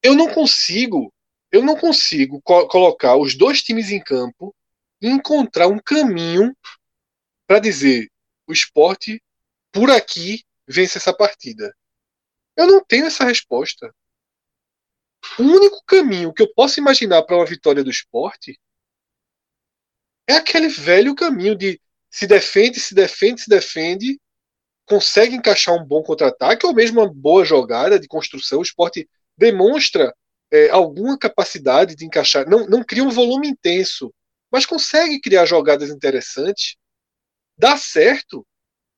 Eu 0.00 0.14
não 0.14 0.32
consigo, 0.32 1.12
eu 1.50 1.64
não 1.64 1.76
consigo 1.76 2.40
co 2.40 2.68
colocar 2.68 3.16
os 3.16 3.34
dois 3.34 3.64
times 3.64 3.90
em 3.90 4.00
campo 4.00 4.54
e 5.02 5.08
encontrar 5.08 5.66
um 5.66 5.80
caminho 5.80 6.56
para 7.48 7.58
dizer 7.58 8.08
o 8.46 8.52
esporte 8.52 9.20
por 9.76 9.90
aqui 9.90 10.42
vence 10.66 10.96
essa 10.96 11.12
partida. 11.14 11.76
Eu 12.56 12.66
não 12.66 12.82
tenho 12.82 13.04
essa 13.04 13.24
resposta. 13.24 13.94
O 15.38 15.42
único 15.42 15.84
caminho 15.84 16.32
que 16.32 16.42
eu 16.42 16.50
posso 16.54 16.80
imaginar 16.80 17.22
para 17.24 17.36
uma 17.36 17.44
vitória 17.44 17.84
do 17.84 17.90
esporte 17.90 18.58
é 20.26 20.32
aquele 20.32 20.68
velho 20.68 21.14
caminho 21.14 21.54
de 21.54 21.78
se 22.10 22.26
defende, 22.26 22.80
se 22.80 22.94
defende, 22.94 23.42
se 23.42 23.50
defende, 23.50 24.18
consegue 24.86 25.36
encaixar 25.36 25.74
um 25.74 25.84
bom 25.84 26.02
contra-ataque 26.02 26.64
ou 26.64 26.72
mesmo 26.72 27.02
uma 27.02 27.12
boa 27.12 27.44
jogada 27.44 28.00
de 28.00 28.08
construção. 28.08 28.60
O 28.60 28.62
esporte 28.62 29.06
demonstra 29.36 30.16
é, 30.50 30.70
alguma 30.70 31.18
capacidade 31.18 31.94
de 31.94 32.06
encaixar, 32.06 32.48
não, 32.48 32.66
não 32.66 32.82
cria 32.82 33.04
um 33.04 33.10
volume 33.10 33.46
intenso, 33.46 34.10
mas 34.50 34.64
consegue 34.64 35.20
criar 35.20 35.44
jogadas 35.44 35.90
interessantes, 35.90 36.76
dá 37.58 37.76
certo, 37.76 38.46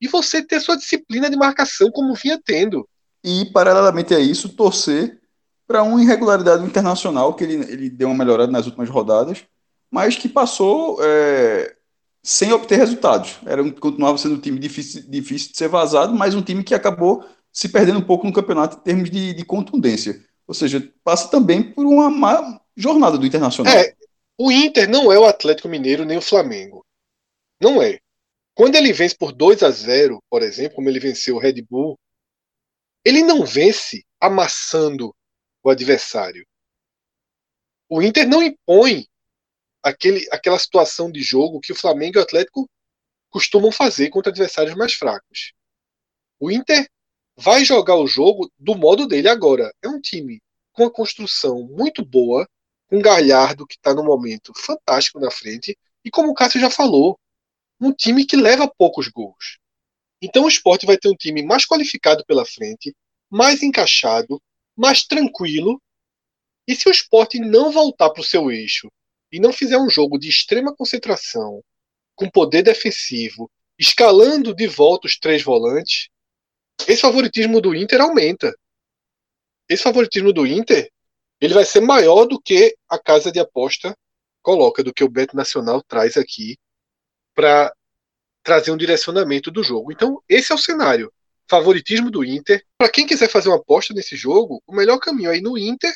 e 0.01 0.09
você 0.09 0.43
ter 0.43 0.61
sua 0.61 0.77
disciplina 0.77 1.29
de 1.29 1.37
marcação 1.37 1.91
como 1.91 2.15
vinha 2.15 2.41
tendo. 2.43 2.89
E, 3.25 3.47
paralelamente 3.53 4.15
a 4.15 4.21
isso, 4.21 4.51
torcer 4.51 5.19
para 5.67 5.83
uma 5.83 6.03
irregularidade 6.03 6.65
internacional, 6.65 7.35
que 7.35 7.45
ele, 7.45 7.55
ele 7.71 7.91
deu 7.91 8.09
uma 8.09 8.17
melhorada 8.17 8.51
nas 8.51 8.67
últimas 8.67 8.89
rodadas, 8.89 9.45
mas 9.91 10.17
que 10.17 10.29
passou 10.29 10.99
é, 11.03 11.75
sem 12.23 12.53
obter 12.53 12.77
resultados. 12.77 13.37
Era 13.45 13.63
continuava 13.73 14.17
sendo 14.19 14.37
um 14.37 14.41
time 14.41 14.59
difícil, 14.59 15.03
difícil 15.09 15.53
de 15.53 15.59
ser 15.59 15.69
vazado, 15.69 16.15
mas 16.15 16.35
um 16.35 16.43
time 16.43 16.65
que 16.65 16.75
acabou 16.75 17.25
se 17.53 17.69
perdendo 17.69 17.99
um 17.99 18.05
pouco 18.05 18.27
no 18.27 18.33
campeonato 18.33 18.79
em 18.79 18.81
termos 18.81 19.11
de, 19.11 19.35
de 19.35 19.45
contundência. 19.45 20.25
Ou 20.47 20.55
seja, 20.55 20.91
passa 21.05 21.29
também 21.29 21.63
por 21.63 21.85
uma 21.85 22.09
má 22.09 22.61
jornada 22.77 23.19
do 23.19 23.27
Internacional. 23.27 23.75
É, 23.75 23.95
o 24.39 24.51
Inter 24.51 24.89
não 24.89 25.13
é 25.13 25.19
o 25.19 25.27
Atlético 25.27 25.69
Mineiro 25.69 26.05
nem 26.05 26.17
o 26.17 26.23
Flamengo. 26.23 26.85
Não 27.61 27.83
é. 27.83 27.99
Quando 28.59 28.75
ele 28.75 28.93
vence 28.93 29.17
por 29.17 29.31
2 29.31 29.63
a 29.63 29.71
0, 29.71 30.21
por 30.29 30.43
exemplo, 30.43 30.75
como 30.75 30.89
ele 30.89 30.99
venceu 30.99 31.37
o 31.37 31.39
Red 31.39 31.63
Bull, 31.63 31.97
ele 33.05 33.23
não 33.23 33.47
vence 33.47 34.05
amassando 34.21 35.15
o 35.63 35.71
adversário. 35.71 36.45
O 37.89 38.03
Inter 38.03 38.27
não 38.27 38.43
impõe 38.43 39.07
aquele, 39.81 40.27
aquela 40.33 40.59
situação 40.59 41.09
de 41.09 41.23
jogo 41.23 41.61
que 41.61 41.71
o 41.71 41.77
Flamengo 41.77 42.19
e 42.19 42.21
o 42.21 42.23
Atlético 42.25 42.69
costumam 43.31 43.71
fazer 43.71 44.11
contra 44.11 44.33
adversários 44.33 44.75
mais 44.75 44.93
fracos. 44.93 45.53
O 46.41 46.51
Inter 46.51 46.85
vai 47.37 47.65
jogar 47.65 47.95
o 47.95 48.09
jogo 48.09 48.51
do 48.59 48.75
modo 48.75 49.07
dele 49.07 49.29
agora. 49.29 49.73
É 49.81 49.89
um 49.89 50.01
time 50.01 50.43
com 50.73 50.83
uma 50.83 50.91
construção 50.91 51.63
muito 51.63 52.05
boa, 52.05 52.45
com 52.89 53.01
Galhardo 53.01 53.69
que 53.69 53.77
está 53.77 53.95
no 53.95 54.03
momento 54.03 54.53
fantástico 54.57 55.21
na 55.21 55.31
frente 55.31 55.79
e 56.05 56.11
como 56.11 56.33
o 56.33 56.35
Cássio 56.35 56.61
já 56.61 56.69
falou, 56.69 57.17
um 57.81 57.93
time 57.93 58.25
que 58.25 58.37
leva 58.37 58.69
poucos 58.69 59.09
gols. 59.09 59.59
Então 60.21 60.45
o 60.45 60.49
esporte 60.49 60.85
vai 60.87 60.97
ter 60.97 61.09
um 61.09 61.15
time 61.15 61.43
mais 61.43 61.65
qualificado 61.65 62.25
pela 62.27 62.45
frente, 62.45 62.95
mais 63.31 63.63
encaixado, 63.63 64.43
mais 64.77 65.05
tranquilo. 65.05 65.81
E 66.67 66.75
se 66.75 66.89
o 66.89 66.93
esporte 66.93 67.39
não 67.39 67.71
voltar 67.71 68.11
para 68.11 68.21
o 68.21 68.25
seu 68.25 68.51
eixo 68.51 68.91
e 69.31 69.39
não 69.39 69.53
fizer 69.53 69.79
um 69.79 69.89
jogo 69.89 70.19
de 70.19 70.29
extrema 70.29 70.75
concentração, 70.75 71.63
com 72.15 72.29
poder 72.29 72.63
defensivo, 72.63 73.51
escalando 73.79 74.55
de 74.55 74.67
volta 74.67 75.07
os 75.07 75.19
três 75.19 75.43
volantes, 75.43 76.09
esse 76.87 77.01
favoritismo 77.01 77.61
do 77.61 77.75
Inter 77.75 78.01
aumenta. 78.01 78.53
Esse 79.69 79.83
favoritismo 79.83 80.33
do 80.33 80.47
Inter 80.47 80.91
ele 81.41 81.55
vai 81.55 81.65
ser 81.65 81.81
maior 81.81 82.25
do 82.27 82.41
que 82.41 82.77
a 82.89 82.99
casa 82.99 83.31
de 83.31 83.39
aposta 83.39 83.97
coloca, 84.43 84.83
do 84.83 84.93
que 84.93 85.05
o 85.05 85.09
Bet 85.09 85.35
Nacional 85.37 85.83
traz 85.83 86.17
aqui 86.17 86.59
para 87.39 87.73
trazer 88.43 88.73
um 88.73 88.77
direcionamento 88.77 89.49
do 89.49 89.63
jogo. 89.63 89.93
Então, 89.93 90.21
esse 90.29 90.51
é 90.51 90.55
o 90.57 90.59
cenário. 90.59 91.13
Favoritismo 91.49 92.11
do 92.11 92.25
Inter. 92.25 92.65
Para 92.77 92.91
quem 92.91 93.07
quiser 93.07 93.31
fazer 93.31 93.49
uma 93.49 93.59
aposta 93.59 93.95
nesse 93.95 94.17
jogo, 94.17 94.61
o 94.67 94.75
melhor 94.75 94.99
caminho 94.99 95.31
aí 95.31 95.41
no 95.41 95.57
Inter, 95.57 95.95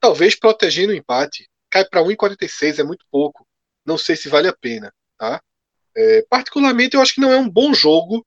talvez 0.00 0.34
protegendo 0.34 0.92
o 0.92 0.96
empate. 0.96 1.48
Cai 1.70 1.84
para 1.84 2.02
1,46, 2.02 2.80
é 2.80 2.82
muito 2.82 3.06
pouco. 3.08 3.46
Não 3.86 3.96
sei 3.96 4.16
se 4.16 4.28
vale 4.28 4.48
a 4.48 4.52
pena. 4.52 4.92
Tá? 5.16 5.40
É, 5.96 6.26
particularmente, 6.28 6.96
eu 6.96 7.00
acho 7.00 7.14
que 7.14 7.20
não 7.20 7.30
é 7.30 7.36
um 7.36 7.48
bom 7.48 7.72
jogo 7.72 8.26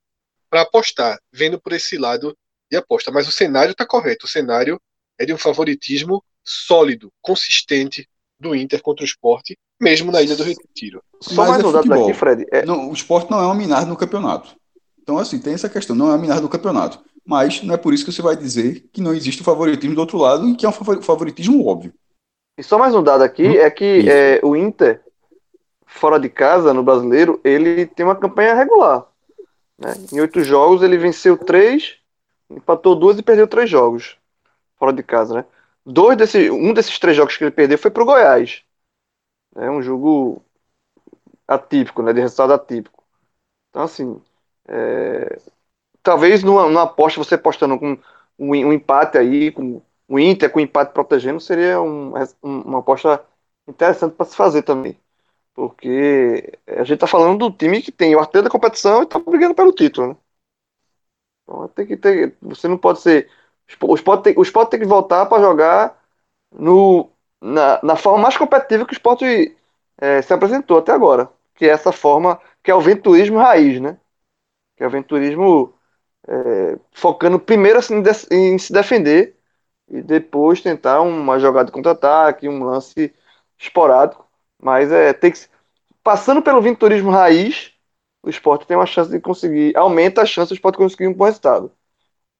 para 0.49 0.61
apostar, 0.61 1.19
vendo 1.33 1.59
por 1.59 1.73
esse 1.73 1.97
lado 1.97 2.33
de 2.71 2.77
aposta. 2.77 3.11
Mas 3.11 3.27
o 3.27 3.31
cenário 3.33 3.73
está 3.73 3.85
correto. 3.85 4.25
O 4.25 4.29
cenário 4.29 4.81
é 5.19 5.25
de 5.25 5.33
um 5.33 5.37
favoritismo 5.37 6.23
sólido, 6.41 7.11
consistente 7.21 8.07
do 8.39 8.55
Inter 8.55 8.81
contra 8.81 9.03
o 9.03 9.05
esporte, 9.05 9.57
mesmo 9.83 10.11
na 10.11 10.21
Ilha 10.21 10.35
do 10.35 10.43
Retiro. 10.43 11.03
Só 11.21 11.45
mais 11.45 11.63
é 11.63 11.67
um 11.67 11.71
dado 11.71 11.87
daqui, 11.87 12.13
Fred. 12.13 12.47
É... 12.49 12.65
Não, 12.65 12.89
o 12.89 12.93
esporte 12.93 13.29
não 13.29 13.39
é 13.39 13.45
uma 13.45 13.53
minar 13.53 13.85
no 13.85 13.95
campeonato. 13.95 14.55
Então, 15.01 15.17
assim, 15.17 15.37
tem 15.37 15.53
essa 15.53 15.69
questão, 15.69 15.95
não 15.95 16.07
é 16.07 16.09
uma 16.11 16.17
minar 16.17 16.41
no 16.41 16.49
campeonato. 16.49 16.99
Mas 17.25 17.61
não 17.61 17.73
é 17.73 17.77
por 17.77 17.93
isso 17.93 18.03
que 18.03 18.11
você 18.11 18.21
vai 18.21 18.35
dizer 18.35 18.85
que 18.91 19.01
não 19.01 19.13
existe 19.13 19.41
o 19.41 19.45
favoritismo 19.45 19.95
do 19.95 20.01
outro 20.01 20.17
lado 20.17 20.47
e 20.49 20.55
que 20.55 20.65
é 20.65 20.69
um 20.69 20.73
favoritismo 21.01 21.65
óbvio. 21.65 21.93
E 22.57 22.63
só 22.63 22.77
mais 22.77 22.93
um 22.93 23.03
dado 23.03 23.23
aqui 23.23 23.47
hum? 23.47 23.53
é 23.53 23.69
que 23.69 24.09
é, 24.09 24.39
o 24.43 24.55
Inter, 24.55 25.01
fora 25.85 26.19
de 26.19 26.29
casa, 26.29 26.73
no 26.73 26.83
brasileiro, 26.83 27.39
ele 27.43 27.85
tem 27.85 28.05
uma 28.05 28.15
campanha 28.15 28.53
regular. 28.53 29.05
Né? 29.77 29.93
Em 30.11 30.19
oito 30.19 30.43
jogos, 30.43 30.81
ele 30.81 30.97
venceu 30.97 31.37
três, 31.37 31.95
empatou 32.49 32.95
duas 32.95 33.17
e 33.17 33.23
perdeu 33.23 33.47
três 33.47 33.69
jogos. 33.69 34.17
Fora 34.77 34.91
de 34.91 35.03
casa, 35.03 35.33
né? 35.33 35.45
Dois 35.85 36.17
desse, 36.17 36.49
um 36.49 36.73
desses 36.73 36.97
três 36.99 37.15
jogos 37.15 37.35
que 37.35 37.43
ele 37.43 37.51
perdeu 37.51 37.77
foi 37.77 37.91
pro 37.91 38.05
Goiás. 38.05 38.63
É 39.55 39.69
um 39.69 39.81
jogo 39.81 40.43
atípico, 41.47 42.01
né? 42.03 42.13
De 42.13 42.21
resultado 42.21 42.53
atípico. 42.53 43.03
Então, 43.69 43.83
assim, 43.83 44.21
é, 44.67 45.39
talvez 46.03 46.43
numa, 46.43 46.67
numa 46.67 46.83
aposta, 46.83 47.19
você 47.23 47.35
apostando 47.35 47.79
com 47.79 47.93
um, 48.39 48.49
um, 48.51 48.73
empate 48.73 49.17
aí, 49.17 49.51
com 49.51 49.81
o 50.07 50.19
Inter 50.19 50.51
com 50.51 50.59
o 50.59 50.61
empate 50.61 50.93
protegendo, 50.93 51.39
seria 51.39 51.81
um, 51.81 52.13
uma 52.43 52.79
aposta 52.79 53.25
interessante 53.67 54.15
para 54.15 54.25
se 54.25 54.35
fazer 54.35 54.63
também. 54.63 54.99
Porque 55.55 56.59
a 56.67 56.83
gente 56.83 56.95
está 56.95 57.07
falando 57.07 57.49
do 57.49 57.57
time 57.57 57.81
que 57.81 57.91
tem 57.91 58.15
o 58.15 58.19
arteiro 58.19 58.45
da 58.45 58.51
competição 58.51 59.01
e 59.01 59.05
está 59.05 59.19
brigando 59.19 59.55
pelo 59.55 59.73
título, 59.73 60.09
né? 60.09 60.17
Então 61.43 61.67
tem 61.69 61.85
que 61.85 61.97
ter. 61.97 62.35
Você 62.41 62.67
não 62.67 62.77
pode 62.77 63.01
ser 63.01 63.29
o 63.81 63.95
Sport 63.95 64.23
tem, 64.23 64.33
o 64.37 64.41
Sport 64.43 64.69
tem 64.69 64.79
que 64.79 64.85
voltar 64.85 65.25
para 65.25 65.41
jogar 65.41 66.01
no, 66.51 67.09
na, 67.43 67.79
na 67.83 67.95
forma 67.97 68.19
mais 68.19 68.37
competitiva 68.37 68.85
que 68.85 68.93
o 68.93 68.95
Sport 68.95 69.21
é, 69.97 70.21
se 70.21 70.33
apresentou 70.33 70.77
até 70.77 70.91
agora. 70.93 71.29
Que 71.55 71.65
é 71.65 71.69
essa 71.69 71.91
forma, 71.91 72.39
que 72.63 72.71
é 72.71 72.75
o 72.75 72.81
venturismo 72.81 73.37
raiz, 73.37 73.81
né? 73.81 73.97
Que 74.77 74.83
é 74.83 74.87
o 74.87 74.89
venturismo 74.89 75.73
é, 76.27 76.79
focando 76.93 77.39
primeiro 77.39 77.79
assim, 77.79 78.01
em 78.31 78.57
se 78.57 78.73
defender 78.73 79.37
e 79.89 80.01
depois 80.01 80.61
tentar 80.61 81.01
uma 81.01 81.39
jogada 81.39 81.67
de 81.67 81.71
contra-ataque, 81.71 82.49
um 82.49 82.63
lance 82.63 83.13
esporádico. 83.59 84.27
Mas 84.61 84.91
é, 84.91 85.13
tem 85.13 85.31
que, 85.31 85.39
passando 86.03 86.41
pelo 86.41 86.61
venturismo 86.61 87.11
raiz, 87.11 87.73
o 88.23 88.29
esporte 88.29 88.65
tem 88.67 88.77
uma 88.77 88.85
chance 88.85 89.11
de 89.11 89.19
conseguir, 89.19 89.75
aumenta 89.77 90.21
a 90.21 90.25
chance 90.25 90.49
do 90.49 90.55
esporte 90.55 90.77
conseguir 90.77 91.07
um 91.07 91.13
bom 91.13 91.25
resultado. 91.25 91.71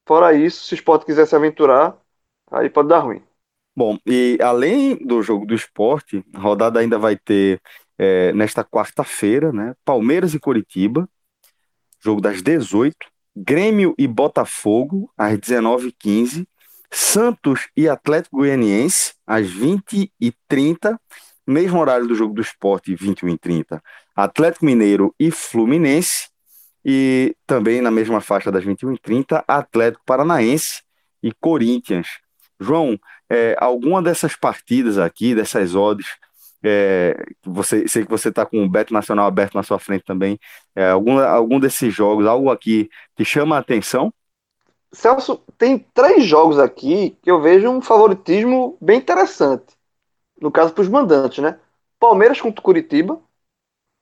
Fora 0.08 0.34
isso, 0.34 0.66
se 0.66 0.74
o 0.74 0.76
esporte 0.76 1.06
quiser 1.06 1.28
se 1.28 1.36
aventurar, 1.36 1.98
aí 2.52 2.70
pode 2.70 2.90
dar 2.90 3.00
ruim. 3.00 3.24
Bom, 3.76 3.98
e 4.06 4.38
além 4.42 4.96
do 4.96 5.24
jogo 5.24 5.46
do 5.46 5.56
esporte, 5.56 6.24
a 6.34 6.40
rodada 6.40 6.80
ainda 6.80 7.00
vai 7.00 7.18
ter 7.18 7.60
é, 7.98 8.32
nesta 8.34 8.64
quarta-feira, 8.64 9.52
né? 9.52 9.74
Palmeiras 9.84 10.34
e 10.34 10.40
Coritiba, 10.40 11.10
jogo 12.00 12.22
das 12.22 12.42
18, 12.42 12.96
Grêmio 13.36 13.96
e 13.98 14.08
Botafogo, 14.08 15.12
às 15.18 15.38
19h15, 15.40 16.46
Santos 16.92 17.68
e 17.76 17.90
Atlético 17.90 18.38
Goianiense, 18.38 19.14
às 19.26 19.48
20h30, 19.48 20.98
mesmo 21.48 21.80
horário 21.80 22.08
do 22.08 22.14
jogo 22.14 22.36
do 22.36 22.42
esporte, 22.42 22.96
21h30, 22.96 23.82
Atlético 24.16 24.66
Mineiro 24.66 25.16
e 25.20 25.32
Fluminense, 25.32 26.30
e 26.86 27.36
também 27.48 27.82
na 27.82 27.90
mesma 27.90 28.22
faixa 28.22 28.52
das 28.52 28.64
21h30, 28.64 29.44
Atlético 29.48 30.04
Paranaense 30.06 30.84
e 31.24 31.32
Corinthians. 31.32 32.08
João, 32.60 33.00
é, 33.34 33.56
alguma 33.60 34.02
dessas 34.02 34.36
partidas 34.36 34.98
aqui, 34.98 35.34
dessas 35.34 35.76
odds, 35.76 36.08
é, 36.64 37.16
você, 37.44 37.88
sei 37.88 38.06
que 38.06 38.12
você 38.12 38.30
está 38.30 38.46
com 38.46 38.64
o 38.64 38.70
Beto 38.70 38.94
Nacional 38.94 39.26
aberto 39.26 39.56
na 39.56 39.64
sua 39.64 39.80
frente 39.80 40.06
também, 40.06 40.40
é, 40.76 40.90
algum, 40.90 41.20
algum 41.20 41.60
desses 41.60 41.94
jogos, 41.94 42.26
algo 42.26 42.50
aqui 42.50 42.90
que 43.16 43.26
chama 43.26 43.56
a 43.56 43.60
atenção? 43.60 44.14
Celso, 44.92 45.42
tem 45.58 45.80
três 45.94 46.24
jogos 46.24 46.60
aqui 46.60 47.18
que 47.22 47.32
eu 47.32 47.42
vejo 47.42 47.68
um 47.70 47.82
favoritismo 47.82 48.78
bem 48.80 49.00
interessante. 49.00 49.76
No 50.40 50.52
caso, 50.52 50.74
para 50.74 50.84
os 50.84 50.90
mandantes, 50.90 51.44
né? 51.44 51.60
Palmeiras 52.00 52.40
contra 52.40 52.60
o 52.60 52.64
Curitiba. 52.64 53.20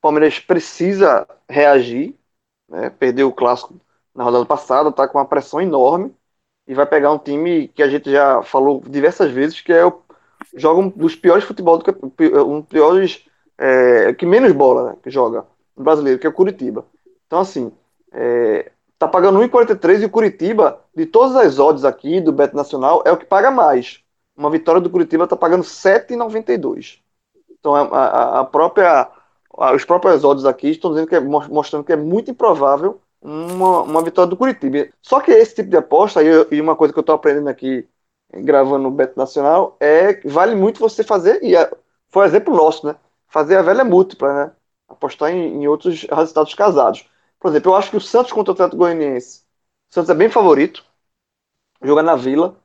Palmeiras 0.02 0.40
precisa 0.40 1.28
reagir 1.48 2.16
né? 2.72 2.90
Perdeu 2.90 3.28
o 3.28 3.34
clássico 3.34 3.80
na 4.16 4.24
rodada 4.24 4.46
passada, 4.46 4.90
está 4.90 5.08
com 5.08 5.18
uma 5.18 5.28
pressão 5.28 5.62
enorme 5.62 6.16
e 6.72 6.74
vai 6.74 6.86
pegar 6.86 7.12
um 7.12 7.18
time 7.18 7.68
que 7.68 7.84
a 7.84 7.90
gente 7.90 8.10
já 8.10 8.42
falou 8.44 8.82
diversas 8.88 9.30
vezes 9.30 9.60
que 9.60 9.74
é 9.74 9.86
o 9.86 10.02
joga 10.56 10.80
um 10.80 10.88
dos 10.88 11.18
piores 11.18 11.44
futebol 11.44 11.78
do 11.78 11.84
um 12.48 12.62
dos 12.62 12.70
piores 12.70 13.26
é, 13.58 14.14
que 14.14 14.26
menos 14.26 14.54
bola 14.54 14.92
né, 14.92 14.98
que 15.04 15.10
joga 15.10 15.46
no 15.76 15.84
brasileiro, 15.84 16.18
que 16.18 16.26
é 16.26 16.30
o 16.30 16.34
Curitiba. 16.34 16.86
Então 17.28 17.40
assim, 17.40 17.74
é, 18.14 18.72
tá 18.98 19.06
pagando 19.06 19.42
1,43 19.42 20.02
e 20.02 20.06
o 20.06 20.10
Curitiba, 20.10 20.80
de 20.96 21.06
todas 21.06 21.36
as 21.36 21.60
odds 21.60 21.84
aqui 21.84 22.22
do 22.22 22.32
Beto 22.32 22.56
Nacional, 22.56 23.04
é 23.06 23.12
o 23.12 23.18
que 23.18 23.26
paga 23.26 23.52
mais. 23.52 24.00
Uma 24.38 24.50
vitória 24.50 24.80
do 24.80 24.90
Curitiba 24.90 25.28
tá 25.28 25.36
pagando 25.36 25.66
7,92. 25.66 27.00
Então 27.60 27.76
a, 27.76 27.82
a, 27.82 28.40
a 28.40 28.44
própria 28.46 29.10
os 29.76 29.84
próprios 29.84 30.24
odds 30.24 30.46
aqui 30.46 30.70
estão 30.70 30.92
dizendo 30.92 31.08
que 31.08 31.16
é, 31.16 31.20
mostrando 31.20 31.84
que 31.84 31.92
é 31.92 31.98
muito 31.98 32.32
improvável 32.32 33.02
uma, 33.22 33.82
uma 33.84 34.04
vitória 34.04 34.30
do 34.30 34.38
Curitiba. 34.38 34.90
Só 35.02 35.20
que 35.22 35.32
esse 35.32 35.56
tipo 35.56 35.70
de 35.70 35.78
aposta, 35.78 36.22
e, 36.24 36.60
uma 36.60 36.76
coisa 36.76 36.94
que 36.94 37.00
eu 37.00 37.02
estou 37.02 37.16
aprendendo 37.16 37.50
aqui, 37.50 37.88
gravando 38.34 38.84
no 38.84 38.92
Beto 38.92 39.18
Nacional, 39.18 39.78
é 39.80 40.14
que 40.14 40.28
vale 40.28 40.56
muito 40.56 40.80
você 40.80 41.04
fazer, 41.04 41.44
e 41.44 41.56
é, 41.56 41.70
foi 42.10 42.26
exemplo 42.26 42.56
nosso, 42.56 42.88
né? 42.88 42.96
Fazer 43.28 43.58
a 43.58 43.62
velha 43.62 43.84
múltipla, 43.84 44.34
né? 44.34 44.52
Apostar 44.88 45.32
em, 45.32 45.64
em 45.64 45.68
outros 45.68 46.04
resultados 46.04 46.54
casados. 46.54 47.08
Por 47.40 47.50
exemplo, 47.50 47.72
eu 47.72 47.76
acho 47.76 47.92
que 47.92 47.98
o 47.98 48.02
Santos 48.02 48.32
contra 48.32 48.52
o 48.52 48.54
Atlético 48.54 48.78
Goianiense, 48.78 49.44
o 49.90 49.94
Santos 49.94 50.10
é 50.10 50.16
bem 50.16 50.30
favorito, 50.30 50.84
joga 51.82 52.04
na 52.04 52.16
Vila. 52.16 52.58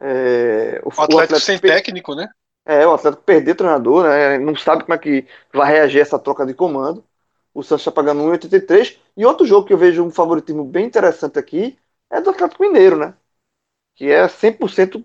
É, 0.00 0.80
o, 0.84 0.88
o 0.88 0.90
Atlético, 0.90 1.14
o 1.14 1.20
Atlético 1.20 1.40
sem 1.40 1.58
técnico, 1.58 2.14
né? 2.14 2.28
É, 2.64 2.86
o 2.86 2.94
Atlético 2.94 3.22
perder 3.24 3.54
treinador, 3.54 4.04
né? 4.04 4.38
Não 4.38 4.54
sabe 4.56 4.84
como 4.84 4.94
é 4.94 4.98
que 4.98 5.26
vai 5.52 5.70
reagir 5.70 6.00
essa 6.00 6.18
troca 6.18 6.46
de 6.46 6.54
comando. 6.54 7.04
O 7.54 7.62
Santos 7.62 7.82
está 7.82 7.92
pagando 7.92 8.22
1,83. 8.22 8.98
E 9.16 9.26
outro 9.26 9.46
jogo 9.46 9.66
que 9.66 9.72
eu 9.72 9.78
vejo 9.78 10.04
um 10.04 10.10
favoritismo 10.10 10.64
bem 10.64 10.86
interessante 10.86 11.38
aqui 11.38 11.78
é 12.10 12.20
do 12.20 12.30
Atlético 12.30 12.62
Mineiro, 12.62 12.96
né? 12.96 13.14
que 13.94 14.10
é 14.10 14.26
100% 14.28 15.04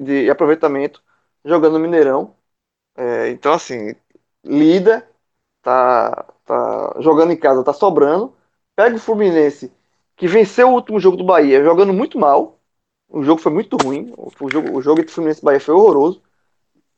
de 0.00 0.30
aproveitamento 0.30 1.02
jogando 1.44 1.78
Mineirão. 1.78 2.34
É, 2.96 3.30
então, 3.30 3.52
assim, 3.54 3.94
lida, 4.44 5.08
tá, 5.62 6.24
tá 6.44 6.96
jogando 7.00 7.32
em 7.32 7.36
casa, 7.38 7.64
tá 7.64 7.72
sobrando. 7.72 8.34
Pega 8.76 8.96
o 8.96 9.00
Fluminense, 9.00 9.72
que 10.16 10.28
venceu 10.28 10.70
o 10.70 10.74
último 10.74 11.00
jogo 11.00 11.16
do 11.16 11.24
Bahia, 11.24 11.64
jogando 11.64 11.92
muito 11.92 12.18
mal. 12.18 12.60
O 13.08 13.22
jogo 13.22 13.40
foi 13.40 13.52
muito 13.52 13.76
ruim. 13.78 14.12
O 14.16 14.50
jogo, 14.50 14.76
o 14.78 14.82
jogo 14.82 15.00
entre 15.00 15.12
Fluminense 15.12 15.40
e 15.42 15.44
Bahia 15.44 15.60
foi 15.60 15.74
horroroso. 15.74 16.22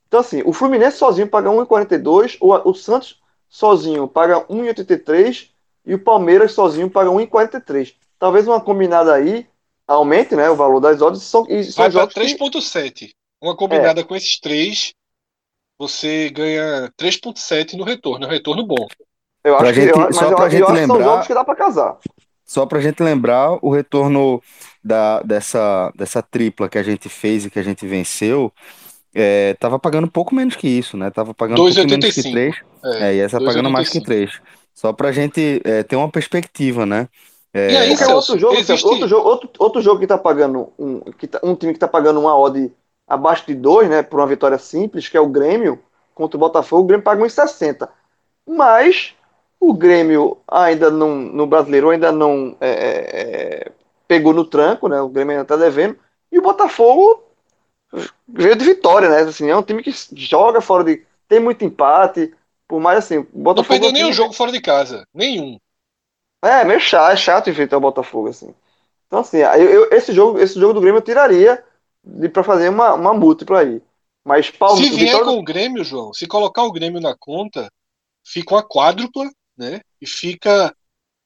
Então, 0.08 0.20
assim, 0.20 0.42
o 0.44 0.52
Fluminense 0.52 0.98
sozinho 0.98 1.28
paga 1.28 1.50
1,42, 1.50 2.38
o, 2.40 2.70
o 2.70 2.74
Santos 2.74 3.20
sozinho 3.48 4.06
paga 4.06 4.40
1,83 4.46 5.48
e 5.86 5.94
o 5.94 5.98
Palmeiras 5.98 6.52
sozinho 6.52 6.90
paga 6.90 7.10
1,43. 7.10 7.94
Talvez 8.18 8.46
uma 8.46 8.60
combinada 8.60 9.14
aí 9.14 9.46
aumente 9.86 10.36
né, 10.36 10.50
o 10.50 10.56
valor 10.56 10.80
das 10.80 11.00
odds. 11.00 11.22
São, 11.22 11.46
e 11.48 11.64
são 11.64 11.90
Vai 11.90 12.06
para 12.06 12.22
3,7. 12.22 12.92
Que... 12.92 13.12
Uma 13.40 13.56
combinada 13.56 14.00
é. 14.00 14.04
com 14.04 14.14
esses 14.14 14.38
três, 14.38 14.92
você 15.78 16.28
ganha 16.30 16.92
3,7 17.00 17.74
no 17.74 17.84
retorno. 17.84 18.26
É 18.26 18.28
um 18.28 18.30
retorno 18.30 18.66
bom. 18.66 18.86
Eu 19.44 19.54
acho 19.54 19.64
pra 19.64 19.72
que, 19.72 19.80
gente, 19.80 19.90
eu, 19.90 19.98
mas 19.98 20.16
só 20.16 20.24
eu, 20.24 20.36
pra 20.36 20.46
eu, 20.46 20.50
gente 20.50 20.62
eu 20.62 20.72
lembrar, 20.72 20.86
são 20.86 21.04
jogos 21.04 21.26
que 21.26 21.34
dá 21.34 21.44
para 21.44 21.56
casar. 21.56 21.98
Só 22.44 22.66
para 22.66 22.78
a 22.78 22.80
gente 22.80 23.02
lembrar, 23.02 23.58
o 23.62 23.70
retorno 23.70 24.42
da, 24.82 25.20
dessa, 25.20 25.92
dessa 25.94 26.22
tripla 26.22 26.68
que 26.68 26.78
a 26.78 26.82
gente 26.82 27.08
fez 27.08 27.44
e 27.44 27.50
que 27.50 27.58
a 27.58 27.62
gente 27.62 27.86
venceu, 27.86 28.52
é, 29.14 29.54
tava 29.54 29.78
pagando 29.78 30.04
um 30.04 30.10
pouco 30.10 30.34
menos 30.34 30.56
que 30.56 30.68
isso, 30.68 30.96
né? 30.96 31.10
Tava 31.10 31.34
pagando 31.34 31.56
2, 31.56 31.76
um 31.76 31.80
pouco 31.80 31.90
menos 31.90 32.14
que 32.14 32.22
3. 32.22 32.56
É, 32.84 33.08
é, 33.08 33.14
e 33.16 33.20
essa 33.20 33.38
2, 33.38 33.48
pagando 33.48 33.66
85. 33.66 33.72
mais 33.72 33.88
que 33.88 34.00
3. 34.00 34.40
Só 34.74 34.92
pra 34.92 35.12
gente 35.12 35.60
é, 35.64 35.82
ter 35.82 35.96
uma 35.96 36.10
perspectiva, 36.10 36.86
né? 36.86 37.08
É, 37.52 37.72
e 37.72 37.76
aí, 37.76 37.96
Celso, 37.96 38.32
outro 38.32 38.38
jogo, 38.38 38.54
existe... 38.54 38.86
outro 38.86 39.08
jogo, 39.08 39.28
outro, 39.28 39.50
outro 39.58 39.82
jogo 39.82 40.00
que 40.00 40.06
tá 40.06 40.18
pagando 40.18 40.70
um, 40.78 41.00
que 41.12 41.26
tá, 41.26 41.40
um 41.42 41.54
time 41.54 41.72
que 41.72 41.78
tá 41.78 41.88
pagando 41.88 42.20
uma 42.20 42.38
odd 42.38 42.70
abaixo 43.06 43.46
de 43.46 43.54
2, 43.54 43.88
né, 43.88 44.02
por 44.02 44.20
uma 44.20 44.26
vitória 44.26 44.58
simples, 44.58 45.08
que 45.08 45.16
é 45.16 45.20
o 45.20 45.28
Grêmio 45.28 45.80
contra 46.14 46.36
o 46.36 46.40
Botafogo, 46.40 46.82
o 46.82 46.86
Grêmio 46.86 47.04
paga 47.04 47.24
1,60. 47.24 47.88
Mas 48.46 49.14
o 49.58 49.72
Grêmio 49.72 50.38
ainda 50.46 50.90
não, 50.90 51.16
no 51.16 51.46
brasileiro 51.46 51.90
ainda 51.90 52.12
não 52.12 52.54
é, 52.60 52.68
é, 52.68 53.20
é, 53.20 53.72
pegou 54.06 54.32
no 54.32 54.44
tranco, 54.44 54.88
né? 54.88 55.00
O 55.00 55.08
Grêmio 55.08 55.32
ainda 55.32 55.44
tá 55.44 55.56
devendo. 55.56 55.96
E 56.30 56.38
o 56.38 56.42
Botafogo 56.42 57.24
veio 58.26 58.56
de 58.56 58.64
vitória, 58.64 59.08
né? 59.08 59.20
Assim, 59.20 59.48
é 59.48 59.56
um 59.56 59.62
time 59.62 59.82
que 59.82 59.92
joga 60.14 60.60
fora 60.60 60.84
de. 60.84 61.04
tem 61.28 61.40
muito 61.40 61.64
empate. 61.64 62.34
Por 62.66 62.80
mais 62.80 62.98
assim. 62.98 63.26
Botafogo 63.32 63.56
não 63.56 63.64
perdeu 63.64 63.92
nenhum 63.92 64.12
jogo 64.12 64.32
fora 64.32 64.52
de 64.52 64.60
casa. 64.60 65.06
Nenhum. 65.12 65.58
É, 66.42 66.64
meio 66.64 66.80
chato, 66.80 67.12
é 67.12 67.16
chato 67.16 67.50
enfrentar 67.50 67.78
o 67.78 67.80
Botafogo, 67.80 68.28
assim. 68.28 68.54
Então, 69.06 69.20
assim, 69.20 69.38
eu, 69.38 69.70
eu, 69.70 69.88
esse, 69.90 70.12
jogo, 70.12 70.38
esse 70.38 70.58
jogo 70.58 70.74
do 70.74 70.80
Grêmio 70.80 70.98
eu 70.98 71.02
tiraria 71.02 71.64
de, 72.04 72.28
pra 72.28 72.44
fazer 72.44 72.68
uma, 72.68 72.94
uma 72.94 73.14
múltipla 73.14 73.60
aí. 73.60 73.82
Mas. 74.24 74.46
Se 74.46 74.90
vier 74.90 75.06
vitória... 75.06 75.24
com 75.24 75.38
o 75.38 75.42
Grêmio, 75.42 75.82
João, 75.82 76.12
se 76.12 76.26
colocar 76.26 76.62
o 76.62 76.72
Grêmio 76.72 77.00
na 77.00 77.16
conta, 77.18 77.70
fica 78.24 78.54
uma 78.54 78.62
quádrupla, 78.62 79.28
né? 79.56 79.80
E 80.00 80.06
fica 80.06 80.74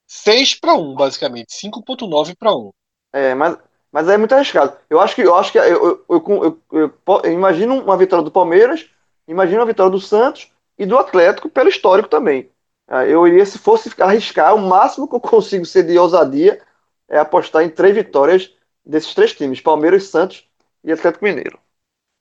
6 0.07 0.55
para 0.55 0.75
1, 0.75 0.95
basicamente. 0.95 1.53
5.9 1.53 2.35
para 2.37 2.55
1. 2.55 2.71
É, 3.11 3.35
mas 3.35 3.57
mas 3.93 4.09
é 4.09 4.17
muito 4.17 4.33
arriscado. 4.33 4.75
Eu 4.89 4.99
acho 4.99 5.13
que 5.13 5.21
eu 5.21 5.35
acho 5.35 5.51
que 5.51 5.59
eu, 5.59 6.03
eu, 6.09 6.25
eu, 6.27 6.59
eu, 6.71 7.31
imagino 7.31 7.79
uma 7.79 7.95
vitória 7.95 8.25
do 8.25 8.31
Palmeiras, 8.31 8.89
imagino 9.27 9.59
uma 9.59 9.67
vitória 9.67 9.91
do 9.91 10.01
Santos 10.01 10.51
e 10.79 10.83
do 10.83 10.97
Atlético 10.97 11.47
pelo 11.47 11.69
histórico 11.69 12.09
também. 12.09 12.49
Ah, 12.87 13.05
eu 13.05 13.27
iria, 13.27 13.45
se 13.45 13.59
fosse 13.59 13.91
arriscar, 14.01 14.55
o 14.55 14.67
máximo 14.67 15.07
que 15.07 15.13
eu 15.13 15.19
consigo 15.21 15.63
ser 15.63 15.83
de 15.83 15.97
ousadia 15.97 16.59
é 17.07 17.19
apostar 17.19 17.61
em 17.61 17.69
três 17.69 17.93
vitórias 17.93 18.51
desses 18.83 19.13
três 19.13 19.31
times: 19.33 19.61
Palmeiras, 19.61 20.05
Santos 20.05 20.43
e 20.83 20.91
Atlético 20.91 21.23
Mineiro. 21.23 21.59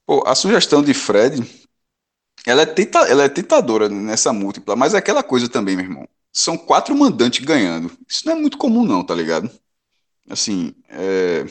Pô, 0.07 0.23
a 0.27 0.35
sugestão 0.35 0.83
de 0.83 0.93
Fred, 0.93 1.41
ela 2.47 2.63
é, 2.63 2.67
tenta, 2.67 2.99
ela 3.09 3.23
é 3.25 3.29
tentadora 3.31 3.89
nessa 3.89 4.31
múltipla, 4.31 4.77
mas 4.77 4.93
é 4.93 4.99
aquela 4.99 5.23
coisa 5.23 5.49
também, 5.49 5.75
meu 5.75 5.87
irmão. 5.87 6.09
São 6.31 6.59
quatro 6.59 6.95
mandantes 6.95 7.43
ganhando. 7.43 7.91
Isso 8.07 8.27
não 8.27 8.35
é 8.35 8.37
muito 8.37 8.59
comum, 8.59 8.85
não, 8.85 9.03
tá 9.03 9.15
ligado? 9.15 9.51
Assim, 10.29 10.75
é... 10.89 11.45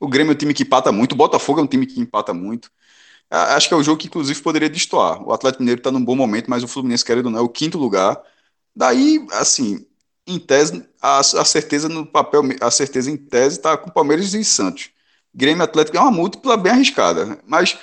o 0.00 0.08
Grêmio 0.08 0.32
é 0.32 0.34
um 0.34 0.38
time 0.38 0.54
que 0.54 0.62
empata 0.62 0.92
muito, 0.92 1.12
o 1.12 1.16
Botafogo 1.16 1.60
é 1.60 1.62
um 1.62 1.66
time 1.66 1.86
que 1.86 2.00
empata 2.00 2.34
muito. 2.34 2.70
Acho 3.30 3.68
que 3.68 3.74
é 3.74 3.76
o 3.76 3.82
jogo 3.82 3.98
que, 3.98 4.06
inclusive, 4.06 4.40
poderia 4.42 4.68
destoar. 4.68 5.22
O 5.26 5.32
Atlético 5.32 5.62
Mineiro 5.62 5.80
está 5.80 5.90
num 5.90 6.04
bom 6.04 6.14
momento, 6.14 6.48
mas 6.48 6.62
o 6.62 6.68
Fluminense, 6.68 7.04
querendo 7.04 7.26
ou 7.26 7.32
não, 7.32 7.38
é 7.40 7.42
o 7.42 7.48
quinto 7.48 7.78
lugar. 7.78 8.20
Daí, 8.76 9.26
assim, 9.32 9.86
em 10.26 10.38
tese, 10.38 10.86
a, 11.00 11.18
a 11.18 11.44
certeza 11.44 11.88
no 11.88 12.06
papel, 12.06 12.42
a 12.60 12.70
certeza 12.70 13.10
em 13.10 13.16
tese 13.16 13.56
está 13.56 13.76
com 13.76 13.90
Palmeiras 13.90 14.34
e 14.34 14.44
Santos. 14.44 14.90
Grêmio 15.34 15.64
Atlético 15.64 15.96
é 15.96 16.00
uma 16.00 16.10
múltipla 16.10 16.56
bem 16.56 16.72
arriscada, 16.72 17.40
mas 17.46 17.76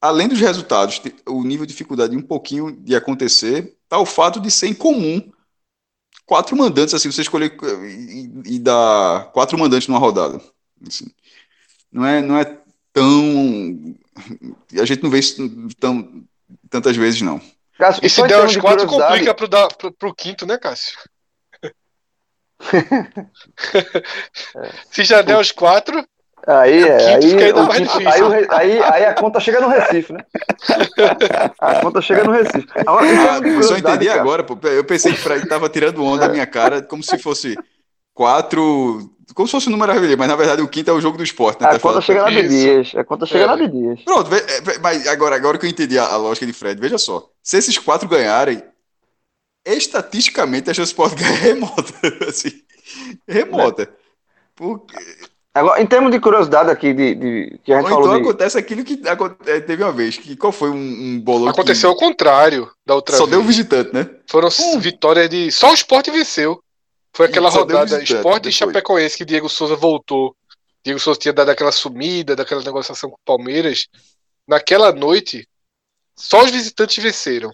além 0.00 0.28
dos 0.28 0.40
resultados, 0.40 1.00
o 1.26 1.42
nível 1.44 1.64
de 1.66 1.72
dificuldade 1.72 2.16
um 2.16 2.22
pouquinho 2.22 2.72
de 2.72 2.94
acontecer, 2.94 3.76
está 3.84 3.98
o 3.98 4.06
fato 4.06 4.40
de 4.40 4.50
ser 4.50 4.68
incomum 4.68 5.30
quatro 6.26 6.56
mandantes, 6.56 6.94
assim, 6.94 7.10
você 7.10 7.22
escolher 7.22 7.56
e, 7.84 8.54
e 8.54 8.58
dar 8.58 9.32
quatro 9.32 9.58
mandantes 9.58 9.88
numa 9.88 9.98
rodada. 9.98 10.40
Assim, 10.86 11.06
não, 11.92 12.06
é, 12.06 12.20
não 12.20 12.38
é 12.38 12.44
tão. 12.92 13.96
A 14.80 14.84
gente 14.84 15.02
não 15.02 15.10
vê 15.10 15.18
isso 15.18 15.48
tão, 15.78 16.24
tantas 16.68 16.96
vezes, 16.96 17.22
não. 17.22 17.40
Cássio, 17.78 18.04
e 18.04 18.10
se 18.10 18.22
der 18.26 18.44
os 18.44 18.56
quatro, 18.56 18.86
complica 18.86 19.34
pro, 19.34 19.48
dar, 19.48 19.68
pro, 19.68 19.92
pro 19.92 20.14
quinto, 20.14 20.46
né, 20.46 20.58
Cássio? 20.58 20.98
se 24.90 25.04
já 25.04 25.22
der 25.22 25.38
os 25.38 25.50
quatro, 25.50 26.04
Aí 26.46 26.82
é, 26.82 27.16
aí, 27.16 27.34
aí, 28.06 28.46
aí, 28.48 28.82
aí, 28.82 29.04
a 29.04 29.14
conta 29.14 29.38
chega 29.40 29.60
no 29.60 29.68
Recife, 29.68 30.12
né? 30.12 30.24
A 31.60 31.80
conta 31.80 32.00
chega 32.00 32.24
no 32.24 32.32
Recife. 32.32 32.66
Agora, 32.74 33.06
ah, 33.06 33.62
só 33.62 33.76
entendi 33.76 34.06
cara. 34.06 34.20
agora, 34.20 34.42
pô. 34.42 34.58
Eu 34.66 34.84
pensei 34.84 35.12
que 35.12 35.18
o 35.18 35.22
Fred 35.22 35.46
tava 35.46 35.68
tirando 35.68 36.02
onda 36.02 36.26
da 36.26 36.32
minha 36.32 36.46
cara, 36.46 36.80
como 36.80 37.02
se 37.02 37.18
fosse 37.18 37.58
quatro. 38.14 39.10
Como 39.34 39.46
se 39.46 39.52
fosse 39.52 39.68
o 39.68 39.70
número 39.70 39.92
mas 40.18 40.28
na 40.28 40.36
verdade 40.36 40.62
o 40.62 40.68
quinto 40.68 40.90
é 40.90 40.94
o 40.94 41.00
jogo 41.00 41.16
do 41.16 41.24
esporte, 41.24 41.60
né? 41.60 41.68
A 41.68 41.72
tá 41.72 41.78
conta 41.78 42.00
chega 42.00 42.22
na 42.22 42.30
Bidias. 42.30 42.92
A 42.94 43.04
conta 43.04 43.26
chega 43.26 43.44
é. 43.44 43.46
na 43.46 43.56
Bidias. 43.56 44.00
Pronto, 44.02 44.34
é, 44.34 44.78
mas 44.78 45.06
agora, 45.06 45.36
agora 45.36 45.58
que 45.58 45.66
eu 45.66 45.70
entendi 45.70 45.98
a, 45.98 46.06
a 46.06 46.16
lógica 46.16 46.46
de 46.46 46.52
Fred, 46.52 46.80
veja 46.80 46.98
só. 46.98 47.28
Se 47.42 47.56
esses 47.56 47.78
quatro 47.78 48.08
ganharem, 48.08 48.62
estatisticamente 49.64 50.70
a 50.70 50.74
chance 50.74 50.94
pode 50.94 51.14
ganhar 51.14 51.36
remota. 51.36 51.92
Assim, 52.28 52.52
remota. 53.26 53.90
Porque 54.54 54.96
Agora, 55.52 55.82
em 55.82 55.86
termos 55.86 56.12
de 56.12 56.20
curiosidade 56.20 56.70
aqui, 56.70 56.94
de, 56.94 57.14
de 57.16 57.60
que 57.64 57.72
a 57.72 57.80
gente 57.80 57.86
Ou 57.86 57.90
falou 57.90 58.06
então 58.06 58.22
de... 58.22 58.28
acontece 58.28 58.56
aquilo 58.56 58.84
que 58.84 59.00
é, 59.46 59.60
teve 59.60 59.82
uma 59.82 59.92
vez, 59.92 60.16
que 60.16 60.36
qual 60.36 60.52
foi 60.52 60.70
um, 60.70 60.76
um 60.76 61.20
bolo 61.20 61.48
Aconteceu 61.48 61.94
que... 61.94 62.04
ao 62.04 62.08
contrário 62.08 62.70
da 62.86 62.94
outra 62.94 63.16
Só 63.16 63.24
vez. 63.24 63.36
deu 63.36 63.42
visitante, 63.42 63.92
né? 63.92 64.08
Foram 64.28 64.48
hum. 64.48 64.78
vitórias 64.78 65.28
de... 65.28 65.50
Só 65.50 65.72
o 65.72 65.74
Sport 65.74 66.08
venceu. 66.10 66.62
Foi 67.12 67.26
aquela 67.26 67.50
rodada 67.50 68.02
Sport 68.02 68.46
e 68.46 68.52
Chapecoense 68.52 69.16
que 69.16 69.24
Diego 69.24 69.48
Souza 69.48 69.76
voltou. 69.76 70.36
Diego 70.84 70.98
Souza 70.98 71.18
tinha 71.18 71.32
dado 71.32 71.50
aquela 71.50 71.72
sumida, 71.72 72.36
daquela 72.36 72.62
negociação 72.62 73.10
com 73.10 73.16
o 73.16 73.24
Palmeiras. 73.24 73.88
Naquela 74.46 74.92
noite, 74.92 75.46
só 76.16 76.42
os 76.42 76.50
visitantes 76.50 77.02
venceram. 77.02 77.50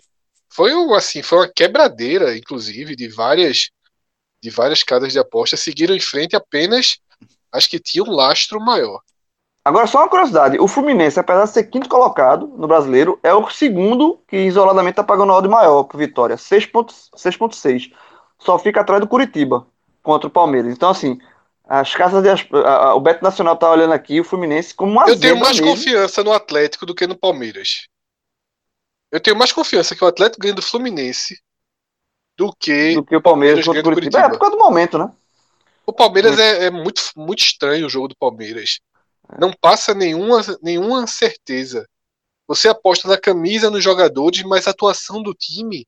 Foi 0.48 0.72
assim, 0.94 1.22
foi 1.22 1.38
uma 1.38 1.48
quebradeira, 1.48 2.36
inclusive, 2.36 2.94
de 2.96 3.08
várias 3.08 3.70
de 4.42 4.50
várias 4.50 4.82
casas 4.82 5.12
de 5.12 5.18
aposta. 5.18 5.56
Seguiram 5.56 5.94
em 5.94 6.00
frente 6.00 6.36
apenas 6.36 6.98
acho 7.52 7.68
que 7.68 7.78
tinha 7.78 8.04
um 8.04 8.10
lastro 8.10 8.60
maior. 8.60 9.00
Agora, 9.64 9.86
só 9.86 9.98
uma 9.98 10.08
curiosidade: 10.08 10.58
o 10.60 10.68
Fluminense, 10.68 11.18
apesar 11.18 11.44
de 11.44 11.50
ser 11.50 11.64
quinto 11.64 11.88
colocado 11.88 12.46
no 12.46 12.68
brasileiro, 12.68 13.18
é 13.22 13.34
o 13.34 13.50
segundo 13.50 14.20
que 14.28 14.36
isoladamente 14.36 14.92
está 14.92 15.02
pagando 15.02 15.32
odd 15.32 15.48
maior 15.48 15.84
por 15.84 15.98
vitória, 15.98 16.36
6,6. 16.36 17.92
Só 18.38 18.58
fica 18.58 18.80
atrás 18.80 19.00
do 19.00 19.08
Curitiba 19.08 19.66
contra 20.02 20.28
o 20.28 20.30
Palmeiras. 20.30 20.72
Então, 20.72 20.90
assim, 20.90 21.18
as 21.64 21.94
casas 21.94 22.22
de, 22.22 22.28
a, 22.28 22.68
a, 22.68 22.94
o 22.94 23.00
Beto 23.00 23.24
Nacional 23.24 23.54
está 23.54 23.70
olhando 23.70 23.92
aqui 23.92 24.20
o 24.20 24.24
Fluminense 24.24 24.74
como 24.74 24.92
uma 24.92 25.08
Eu 25.08 25.18
tenho 25.18 25.38
mais 25.38 25.58
mesmo. 25.58 25.74
confiança 25.74 26.22
no 26.22 26.32
Atlético 26.32 26.86
do 26.86 26.94
que 26.94 27.06
no 27.06 27.18
Palmeiras. 27.18 27.88
Eu 29.10 29.20
tenho 29.20 29.36
mais 29.36 29.52
confiança 29.52 29.94
que 29.94 30.04
o 30.04 30.06
Atlético 30.06 30.42
ganhe 30.42 30.54
do 30.54 30.62
Fluminense 30.62 31.36
do 32.36 32.54
que, 32.54 32.94
do 32.94 33.04
que 33.04 33.16
o 33.16 33.22
Palmeiras, 33.22 33.64
Palmeiras 33.64 33.66
contra 33.66 33.80
o 33.80 33.84
Curitiba. 33.84 34.18
Curitiba. 34.18 34.26
É, 34.26 34.30
por 34.30 34.38
causa 34.38 34.56
do 34.56 34.62
momento, 34.62 34.98
né? 34.98 35.10
O 35.86 35.92
Palmeiras 35.92 36.38
é, 36.38 36.66
é, 36.66 36.70
muito, 36.70 37.02
muito 37.16 37.42
estranho 37.42 37.86
o 37.86 37.90
jogo 37.90 38.08
do 38.08 38.16
Palmeiras. 38.16 38.80
Não 39.40 39.52
passa 39.52 39.94
nenhuma, 39.94 40.40
nenhuma 40.62 41.06
certeza. 41.06 41.88
Você 42.46 42.68
aposta 42.68 43.08
na 43.08 43.18
camisa, 43.18 43.70
nos 43.70 43.82
jogadores, 43.82 44.42
mas 44.42 44.66
a 44.66 44.70
atuação 44.70 45.22
do 45.22 45.32
time 45.32 45.86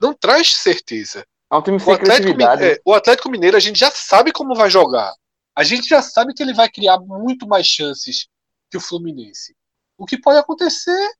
não 0.00 0.12
traz 0.12 0.54
certeza. 0.54 1.24
É 1.50 1.56
um 1.56 1.62
time 1.62 1.80
sem 1.80 1.92
o 1.92 1.96
Atlético, 1.96 2.42
é, 2.42 2.80
o 2.84 2.94
Atlético 2.94 3.30
Mineiro 3.30 3.56
a 3.56 3.60
gente 3.60 3.78
já 3.78 3.90
sabe 3.90 4.32
como 4.32 4.54
vai 4.54 4.68
jogar. 4.68 5.14
A 5.56 5.64
gente 5.64 5.88
já 5.88 6.02
sabe 6.02 6.34
que 6.34 6.42
ele 6.42 6.52
vai 6.52 6.68
criar 6.68 6.98
muito 7.00 7.46
mais 7.46 7.66
chances 7.66 8.28
que 8.70 8.76
o 8.76 8.80
Fluminense. 8.80 9.56
O 9.96 10.04
que 10.04 10.20
pode 10.20 10.38
acontecer 10.38 11.10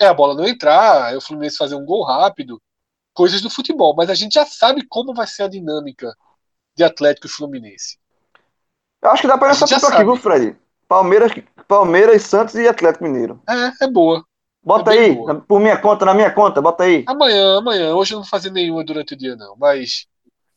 é 0.00 0.06
a 0.06 0.14
bola 0.14 0.34
não 0.34 0.46
entrar, 0.46 1.12
é 1.12 1.16
o 1.16 1.20
Fluminense 1.20 1.56
fazer 1.56 1.76
um 1.76 1.84
gol 1.84 2.04
rápido, 2.04 2.60
coisas 3.14 3.40
do 3.40 3.48
futebol, 3.48 3.94
mas 3.96 4.10
a 4.10 4.14
gente 4.14 4.34
já 4.34 4.44
sabe 4.44 4.86
como 4.88 5.14
vai 5.14 5.26
ser 5.26 5.44
a 5.44 5.48
dinâmica 5.48 6.12
de 6.76 6.82
Atlético 6.82 7.26
e 7.26 7.30
Fluminense. 7.30 7.98
Eu 9.00 9.10
acho 9.10 9.22
que 9.22 9.28
dá 9.28 9.38
para 9.38 9.50
essa 9.50 9.64
aqui, 9.64 10.04
viu, 10.04 10.16
Fred? 10.16 10.56
Palmeiras, 10.88 11.32
Palmeiras, 11.66 12.22
Santos 12.22 12.54
e 12.54 12.68
Atlético 12.68 13.04
Mineiro. 13.04 13.40
É, 13.48 13.84
é 13.84 13.88
boa. 13.88 14.24
Bota 14.64 14.94
é 14.94 14.98
aí, 14.98 15.14
boa. 15.14 15.42
por 15.46 15.60
minha 15.60 15.76
conta, 15.76 16.04
na 16.04 16.14
minha 16.14 16.30
conta, 16.30 16.62
bota 16.62 16.84
aí. 16.84 17.04
Amanhã, 17.06 17.58
amanhã. 17.58 17.94
Hoje 17.94 18.14
eu 18.14 18.16
não 18.16 18.22
vou 18.22 18.30
fazer 18.30 18.50
nenhuma 18.50 18.84
durante 18.84 19.14
o 19.14 19.16
dia, 19.16 19.34
não. 19.34 19.56
Mas 19.58 20.06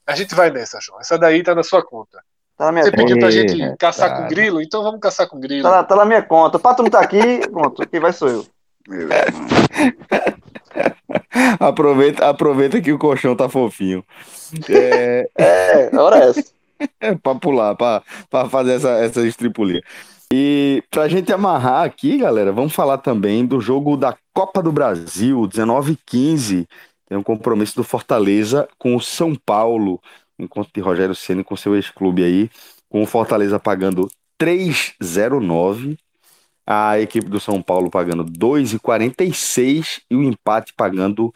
a 0.05 0.15
gente 0.15 0.35
vai 0.35 0.51
nessa, 0.51 0.79
João. 0.79 0.99
Essa 0.99 1.17
daí 1.17 1.41
tá 1.41 1.55
na 1.55 1.63
sua 1.63 1.83
conta. 1.83 2.19
Tá 2.55 2.65
na 2.65 2.71
minha 2.71 2.83
Você 2.83 2.91
conta. 2.91 3.03
pediu 3.03 3.19
pra 3.19 3.31
gente 3.31 3.61
é, 3.61 3.75
caçar 3.75 4.15
com 4.15 4.27
grilo, 4.27 4.61
então 4.61 4.83
vamos 4.83 4.99
caçar 4.99 5.27
com 5.27 5.39
grilo. 5.39 5.63
Tá, 5.63 5.83
tá 5.83 5.95
na 5.95 6.05
minha 6.05 6.21
conta. 6.21 6.57
O 6.57 6.59
pato 6.59 6.83
não 6.83 6.89
tá 6.89 6.99
aqui, 6.99 7.39
pronto. 7.49 7.85
Quem 7.87 7.99
vai 7.99 8.13
sou 8.13 8.29
eu. 8.29 8.45
aproveita, 11.59 12.29
aproveita 12.29 12.79
que 12.79 12.93
o 12.93 12.99
colchão 12.99 13.35
tá 13.35 13.49
fofinho. 13.49 14.05
É, 14.69 15.27
é 15.37 15.97
hora 15.97 16.19
é 16.19 16.29
essa. 16.29 16.55
É 16.99 17.15
pra 17.15 17.33
pular, 17.35 17.73
pra, 17.73 18.03
pra 18.29 18.49
fazer 18.49 18.73
essa, 18.73 18.89
essa 18.97 19.25
estripulia. 19.25 19.81
E 20.31 20.83
pra 20.89 21.07
gente 21.07 21.31
amarrar 21.31 21.85
aqui, 21.85 22.17
galera, 22.17 22.51
vamos 22.51 22.73
falar 22.73 22.97
também 22.97 23.45
do 23.45 23.61
jogo 23.61 23.95
da 23.95 24.17
Copa 24.33 24.61
do 24.61 24.71
Brasil, 24.71 25.45
19 25.47 25.93
e 25.93 25.97
15. 26.05 26.67
Tem 27.07 27.17
um 27.17 27.23
compromisso 27.23 27.75
do 27.75 27.83
Fortaleza 27.83 28.67
com 28.77 28.95
o 28.95 29.01
São 29.01 29.35
Paulo, 29.35 30.01
enquanto 30.39 30.71
de 30.73 30.81
Rogério 30.81 31.13
Ceni 31.13 31.43
com 31.43 31.55
seu 31.55 31.75
ex-clube 31.75 32.23
aí, 32.23 32.49
com 32.89 33.03
o 33.03 33.05
Fortaleza 33.05 33.59
pagando 33.59 34.09
3,09, 34.39 35.97
a 36.65 36.99
equipe 36.99 37.29
do 37.29 37.39
São 37.39 37.61
Paulo 37.61 37.91
pagando 37.91 38.25
2,46 38.25 40.01
e 40.09 40.15
o 40.15 40.23
empate 40.23 40.73
pagando 40.75 41.31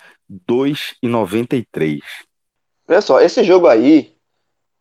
2,93. 0.49 1.99
Olha 2.88 3.02
só, 3.02 3.21
esse 3.21 3.43
jogo 3.43 3.67
aí 3.67 4.15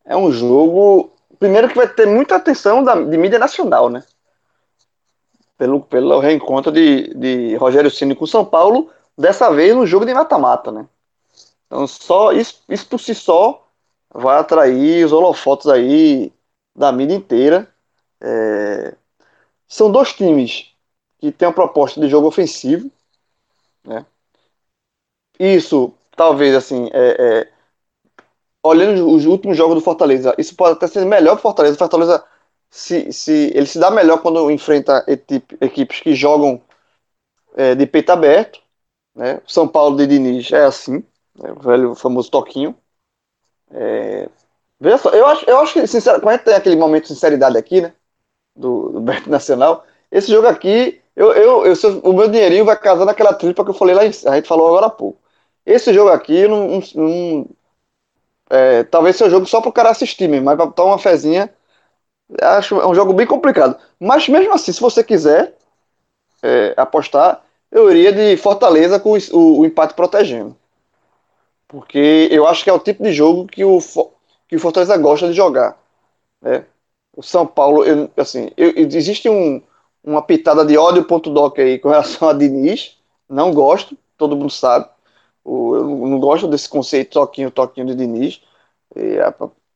é 0.06 0.16
um 0.16 0.32
jogo 0.32 1.12
primeiro 1.38 1.68
que 1.68 1.76
vai 1.76 1.88
ter 1.88 2.06
muita 2.06 2.36
atenção 2.36 2.82
da, 2.82 2.94
de 2.94 3.16
mídia 3.16 3.38
nacional, 3.38 3.88
né? 3.88 4.04
Pelo, 5.56 5.80
pelo 5.80 6.20
reencontro 6.20 6.70
de, 6.70 7.12
de 7.14 7.56
Rogério 7.56 7.90
Ceni 7.90 8.14
com 8.14 8.26
São 8.26 8.44
Paulo, 8.44 8.90
dessa 9.16 9.50
vez 9.50 9.74
no 9.74 9.86
jogo 9.86 10.06
de 10.06 10.14
mata-mata, 10.14 10.70
né? 10.70 10.86
Então, 11.66 11.86
só 11.86 12.32
isso, 12.32 12.62
isso 12.68 12.86
por 12.86 12.98
si 12.98 13.14
só 13.14 13.66
vai 14.12 14.38
atrair 14.38 15.04
os 15.04 15.12
holofotes 15.12 15.66
aí 15.66 16.32
da 16.74 16.90
mídia 16.92 17.14
inteira. 17.14 17.68
É... 18.20 18.94
São 19.66 19.90
dois 19.90 20.12
times 20.14 20.72
que 21.18 21.30
têm 21.32 21.48
uma 21.48 21.54
proposta 21.54 22.00
de 22.00 22.08
jogo 22.08 22.28
ofensivo, 22.28 22.90
né? 23.84 24.06
Isso, 25.38 25.92
talvez, 26.16 26.54
assim, 26.54 26.88
é, 26.92 27.42
é 27.42 27.57
olhando 28.62 29.08
os 29.10 29.26
últimos 29.26 29.56
jogos 29.56 29.76
do 29.76 29.80
Fortaleza, 29.80 30.34
isso 30.38 30.54
pode 30.54 30.74
até 30.74 30.86
ser 30.86 31.04
melhor 31.04 31.32
para 31.32 31.38
o 31.38 31.42
Fortaleza. 31.42 31.76
O 31.76 31.78
Fortaleza 31.78 32.24
se, 32.70 33.12
se, 33.12 33.52
ele 33.54 33.66
se 33.66 33.78
dá 33.78 33.90
melhor 33.90 34.20
quando 34.20 34.50
enfrenta 34.50 35.04
equipes 35.60 36.00
que 36.00 36.14
jogam 36.14 36.60
é, 37.56 37.74
de 37.74 37.86
peito 37.86 38.10
aberto. 38.10 38.60
Né? 39.14 39.40
São 39.46 39.66
Paulo 39.66 39.96
de 39.96 40.06
Diniz 40.06 40.50
é 40.52 40.64
assim, 40.64 41.04
né? 41.38 41.52
o 41.52 41.60
velho 41.60 41.94
famoso 41.94 42.30
toquinho. 42.30 42.76
É, 43.70 44.28
veja 44.80 44.98
só, 44.98 45.10
eu 45.10 45.26
acho, 45.26 45.48
eu 45.48 45.58
acho 45.58 45.72
que, 45.74 45.86
sincero, 45.86 46.20
quando 46.20 46.30
a 46.30 46.36
gente 46.36 46.44
tem 46.44 46.54
aquele 46.54 46.76
momento 46.76 47.04
de 47.04 47.08
sinceridade 47.08 47.56
aqui, 47.56 47.80
né? 47.80 47.92
Do, 48.54 48.90
do 48.90 49.00
Beto 49.00 49.30
Nacional, 49.30 49.84
esse 50.10 50.30
jogo 50.32 50.48
aqui, 50.48 51.00
eu, 51.14 51.32
eu, 51.32 51.66
eu, 51.66 51.74
o 52.02 52.12
meu 52.12 52.28
dinheirinho 52.28 52.64
vai 52.64 52.76
casar 52.76 53.04
naquela 53.04 53.34
tripa 53.34 53.64
que 53.64 53.70
eu 53.70 53.74
falei 53.74 53.94
lá, 53.94 54.02
a 54.02 54.36
gente 54.36 54.48
falou 54.48 54.68
agora 54.68 54.86
há 54.86 54.90
pouco. 54.90 55.18
Esse 55.66 55.92
jogo 55.92 56.10
aqui, 56.10 56.48
não, 56.48 56.80
não 56.94 57.46
é, 58.50 58.82
talvez 58.84 59.16
seja 59.16 59.28
um 59.28 59.32
jogo 59.32 59.46
só 59.46 59.60
para 59.60 59.70
o 59.70 59.72
cara 59.72 59.90
assistir 59.90 60.28
mesmo, 60.28 60.46
mas 60.46 60.56
para 60.56 60.66
botar 60.66 60.84
uma 60.84 60.98
fezinha, 60.98 61.52
acho 62.40 62.80
é 62.80 62.86
um 62.86 62.94
jogo 62.94 63.12
bem 63.12 63.26
complicado. 63.26 63.78
Mas 63.98 64.28
mesmo 64.28 64.52
assim, 64.52 64.72
se 64.72 64.80
você 64.80 65.02
quiser 65.04 65.54
é, 66.42 66.74
apostar, 66.76 67.42
eu 67.70 67.90
iria 67.90 68.12
de 68.12 68.36
Fortaleza 68.36 68.98
com 68.98 69.12
o, 69.12 69.60
o, 69.60 69.66
empate 69.66 69.94
protegendo. 69.94 70.56
Porque 71.66 72.28
eu 72.30 72.46
acho 72.46 72.64
que 72.64 72.70
é 72.70 72.72
o 72.72 72.78
tipo 72.78 73.02
de 73.02 73.12
jogo 73.12 73.46
que 73.46 73.64
o, 73.64 73.78
que 74.48 74.56
o 74.56 74.60
Fortaleza 74.60 74.96
gosta 74.96 75.28
de 75.28 75.34
jogar. 75.34 75.78
Né? 76.40 76.64
O 77.14 77.22
São 77.22 77.46
Paulo, 77.46 77.84
eu, 77.84 78.10
assim, 78.16 78.50
eu, 78.56 78.72
existe 78.76 79.28
um, 79.28 79.62
uma 80.02 80.22
pitada 80.22 80.64
de 80.64 80.78
ódio.doc 80.78 81.58
aí 81.58 81.78
com 81.78 81.90
relação 81.90 82.28
a 82.28 82.32
Diniz. 82.32 82.96
Não 83.28 83.52
gosto, 83.52 83.96
todo 84.16 84.36
mundo 84.36 84.50
sabe. 84.50 84.88
Eu 85.44 85.84
não 85.84 86.20
gosto 86.20 86.46
desse 86.48 86.68
conceito 86.68 87.12
toquinho, 87.12 87.50
toquinho 87.50 87.86
de 87.86 87.94
Diniz. 87.94 88.40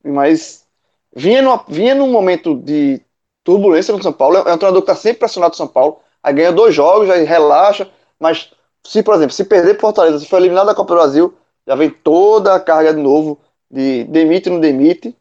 Mas 0.05 0.67
vinha, 1.15 1.43
numa, 1.43 1.65
vinha 1.69 1.95
num 1.95 2.11
momento 2.11 2.55
de 2.55 3.01
turbulência 3.45 3.95
no 3.95 4.03
São 4.03 4.13
Paulo. 4.13 4.37
É 4.37 4.41
um 4.41 4.59
treinador 4.59 4.83
que 4.83 4.91
está 4.91 4.95
sempre 4.95 5.21
pressionado 5.21 5.53
no 5.53 5.57
São 5.57 5.69
Paulo. 5.69 6.01
Aí 6.23 6.35
ganha 6.35 6.53
dois 6.53 6.75
jogos, 6.75 7.11
aí 7.11 7.25
relaxa. 7.25 7.91
Mas 8.19 8.51
se, 8.85 9.03
por 9.03 9.15
exemplo, 9.15 9.33
se 9.33 9.45
perder 9.45 9.79
Fortaleza, 9.81 10.19
se 10.19 10.27
for 10.27 10.39
eliminado 10.39 10.67
da 10.67 10.75
Copa 10.75 10.95
do 10.95 11.01
Brasil, 11.01 11.35
já 11.67 11.75
vem 11.75 11.91
toda 11.91 12.55
a 12.55 12.61
carga 12.61 12.93
de 12.95 13.01
novo 13.01 13.41
de 13.71 14.05
demite 14.05 14.51
não 14.51 14.61
demite. 14.61 15.17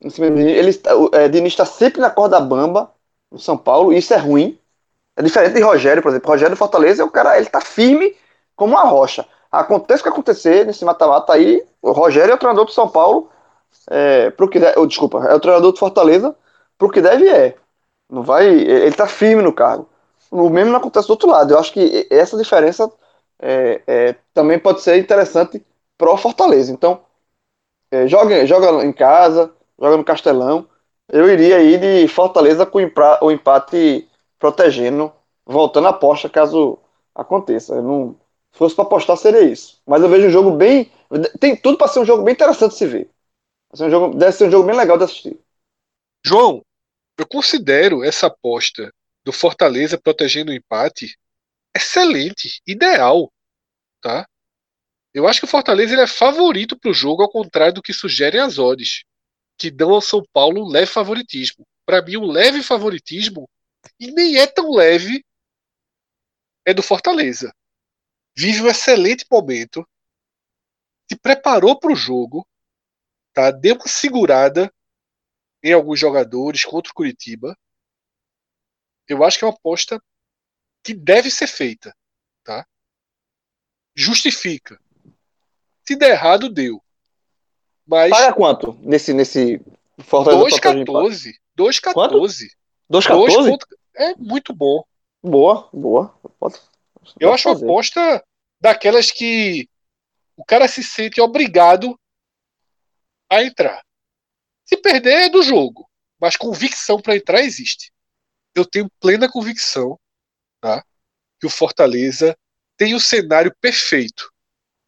Ele, 0.00 0.70
é, 1.12 1.28
Diniz 1.28 1.52
está 1.52 1.66
sempre 1.66 2.00
na 2.00 2.08
corda 2.10 2.40
bamba 2.40 2.90
no 3.30 3.38
São 3.38 3.56
Paulo, 3.56 3.92
e 3.92 3.98
isso 3.98 4.14
é 4.14 4.16
ruim. 4.16 4.58
É 5.16 5.22
diferente 5.22 5.54
de 5.54 5.60
Rogério, 5.60 6.02
por 6.02 6.10
exemplo. 6.10 6.30
Rogério 6.30 6.56
Fortaleza 6.56 7.02
é 7.02 7.04
o 7.04 7.10
cara, 7.10 7.36
ele 7.36 7.46
tá 7.50 7.60
firme 7.60 8.16
como 8.56 8.74
uma 8.74 8.84
rocha. 8.84 9.26
Acontece 9.50 10.00
o 10.00 10.04
que 10.04 10.08
acontecer 10.10 10.64
nesse 10.66 10.84
mata-mata 10.84 11.32
aí, 11.32 11.64
o 11.82 11.92
Rogério 11.92 12.32
é 12.32 12.34
o 12.34 12.38
treinador 12.38 12.66
do 12.66 12.72
São 12.72 12.88
Paulo, 12.88 13.28
é, 13.90 14.30
pro 14.30 14.48
que 14.48 14.60
deve, 14.60 14.86
desculpa, 14.86 15.24
é 15.26 15.34
o 15.34 15.40
treinador 15.40 15.72
do 15.72 15.78
Fortaleza, 15.78 16.36
pro 16.78 16.90
que 16.90 17.00
deve 17.00 17.28
é. 17.28 17.56
Não 18.10 18.22
vai, 18.22 18.46
ele 18.48 18.94
tá 18.94 19.06
firme 19.06 19.42
no 19.42 19.52
cargo. 19.52 19.88
O 20.30 20.48
mesmo 20.50 20.72
não 20.72 20.78
acontece 20.78 21.08
do 21.08 21.12
outro 21.12 21.28
lado. 21.30 21.52
Eu 21.54 21.58
acho 21.58 21.72
que 21.72 22.06
essa 22.10 22.36
diferença 22.36 22.90
é, 23.40 23.82
é, 23.86 24.16
também 24.34 24.58
pode 24.58 24.82
ser 24.82 24.98
interessante 24.98 25.64
pro 25.98 26.16
Fortaleza. 26.16 26.72
Então, 26.72 27.00
é, 27.90 28.06
joga, 28.06 28.46
joga 28.46 28.84
em 28.84 28.92
casa, 28.92 29.52
joga 29.80 29.96
no 29.96 30.04
Castelão. 30.04 30.68
Eu 31.08 31.28
iria 31.28 31.56
aí 31.56 31.78
de 31.78 32.08
Fortaleza 32.08 32.66
com 32.66 32.78
o 33.22 33.30
empate 33.30 34.08
protegendo, 34.38 35.12
voltando 35.46 35.88
a 35.88 35.90
aposta 35.90 36.28
caso 36.28 36.78
aconteça. 37.14 37.74
Eu 37.74 37.82
não, 37.82 38.16
se 38.52 38.58
fosse 38.58 38.74
para 38.74 38.84
apostar, 38.84 39.16
seria 39.16 39.42
isso. 39.42 39.80
Mas 39.86 40.02
eu 40.02 40.08
vejo 40.08 40.26
um 40.26 40.30
jogo 40.30 40.50
bem. 40.52 40.90
Tem 41.38 41.56
tudo 41.56 41.78
para 41.78 41.88
ser 41.88 42.00
um 42.00 42.04
jogo 42.04 42.22
bem 42.22 42.34
interessante 42.34 42.72
de 42.72 42.78
se 42.78 42.86
ver. 42.86 43.10
Ser, 43.74 43.84
um 43.84 43.90
jogo, 43.90 44.16
deve 44.16 44.32
ser 44.32 44.48
um 44.48 44.50
jogo 44.50 44.66
bem 44.66 44.76
legal 44.76 44.98
de 44.98 45.04
assistir. 45.04 45.38
João, 46.24 46.64
eu 47.16 47.26
considero 47.26 48.02
essa 48.02 48.26
aposta 48.26 48.92
do 49.24 49.32
Fortaleza 49.32 49.98
protegendo 49.98 50.50
o 50.50 50.54
empate 50.54 51.16
excelente, 51.74 52.60
ideal, 52.66 53.32
tá? 54.00 54.26
Eu 55.14 55.28
acho 55.28 55.40
que 55.40 55.44
o 55.44 55.48
Fortaleza 55.48 55.92
ele 55.92 56.02
é 56.02 56.06
favorito 56.06 56.78
para 56.78 56.90
o 56.90 56.94
jogo, 56.94 57.22
ao 57.22 57.30
contrário 57.30 57.74
do 57.74 57.82
que 57.82 57.92
sugerem 57.92 58.40
as 58.40 58.58
odds, 58.58 59.04
que 59.56 59.70
dão 59.70 59.90
ao 59.90 60.00
São 60.00 60.24
Paulo 60.32 60.64
um 60.64 60.68
leve 60.68 60.86
favoritismo. 60.86 61.66
Para 61.86 62.02
mim, 62.02 62.16
um 62.16 62.26
leve 62.26 62.62
favoritismo, 62.62 63.48
e 63.98 64.10
nem 64.10 64.36
é 64.36 64.46
tão 64.46 64.72
leve, 64.72 65.24
é 66.64 66.74
do 66.74 66.82
Fortaleza 66.82 67.52
vive 68.40 68.62
um 68.62 68.68
excelente 68.68 69.26
momento, 69.30 69.86
se 71.06 71.18
preparou 71.18 71.78
para 71.78 71.92
o 71.92 71.96
jogo, 71.96 72.48
tá? 73.34 73.50
deu 73.50 73.74
uma 73.74 73.86
segurada 73.86 74.72
em 75.62 75.74
alguns 75.74 76.00
jogadores 76.00 76.64
contra 76.64 76.90
o 76.90 76.94
Curitiba. 76.94 77.54
Eu 79.06 79.22
acho 79.22 79.38
que 79.38 79.44
é 79.44 79.46
uma 79.48 79.54
aposta 79.54 80.02
que 80.82 80.94
deve 80.94 81.30
ser 81.30 81.48
feita. 81.48 81.94
Tá? 82.42 82.66
Justifica. 83.94 84.80
Se 85.86 85.94
der 85.94 86.12
errado, 86.12 86.48
deu. 86.48 86.82
Mas. 87.86 88.10
Paga 88.10 88.32
quanto 88.32 88.72
nesse. 88.80 89.12
nesse 89.12 89.58
2,14. 89.98 91.32
2,14. 91.58 92.48
2,14? 92.90 93.58
É 93.96 94.14
muito 94.14 94.54
bom. 94.54 94.82
Boa, 95.22 95.68
boa. 95.72 96.18
Pode, 96.38 96.58
eu 97.18 97.34
acho 97.34 97.44
fazer. 97.44 97.64
uma 97.64 97.72
aposta 97.72 98.24
daquelas 98.60 99.10
que 99.10 99.68
o 100.36 100.44
cara 100.44 100.68
se 100.68 100.82
sente 100.82 101.20
obrigado 101.20 101.98
a 103.30 103.42
entrar. 103.42 103.82
Se 104.64 104.76
perder 104.76 105.26
é 105.26 105.28
do 105.28 105.42
jogo, 105.42 105.88
mas 106.20 106.36
convicção 106.36 107.00
para 107.00 107.16
entrar 107.16 107.40
existe. 107.40 107.92
Eu 108.54 108.64
tenho 108.64 108.90
plena 109.00 109.30
convicção 109.30 109.98
tá, 110.60 110.84
que 111.38 111.46
o 111.46 111.50
Fortaleza 111.50 112.36
tem 112.76 112.94
o 112.94 113.00
cenário 113.00 113.54
perfeito. 113.60 114.30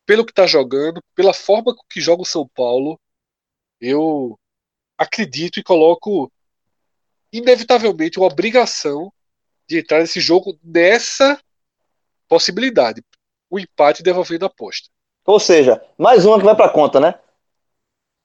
Pelo 0.04 0.24
que 0.24 0.32
está 0.32 0.46
jogando, 0.46 1.02
pela 1.14 1.32
forma 1.32 1.74
que 1.88 2.00
joga 2.00 2.22
o 2.22 2.26
São 2.26 2.48
Paulo, 2.48 3.00
eu 3.80 4.38
acredito 4.98 5.58
e 5.58 5.62
coloco 5.62 6.30
inevitavelmente 7.32 8.18
uma 8.18 8.26
obrigação 8.26 9.12
de 9.66 9.78
entrar 9.78 10.00
nesse 10.00 10.20
jogo 10.20 10.58
nessa 10.62 11.40
possibilidade. 12.28 13.02
O 13.52 13.60
empate 13.60 14.02
devolvendo 14.02 14.44
a 14.44 14.48
aposta. 14.48 14.88
Ou 15.26 15.38
seja, 15.38 15.84
mais 15.98 16.24
uma 16.24 16.38
que 16.38 16.44
vai 16.44 16.56
para 16.56 16.70
conta, 16.70 16.98
né? 16.98 17.14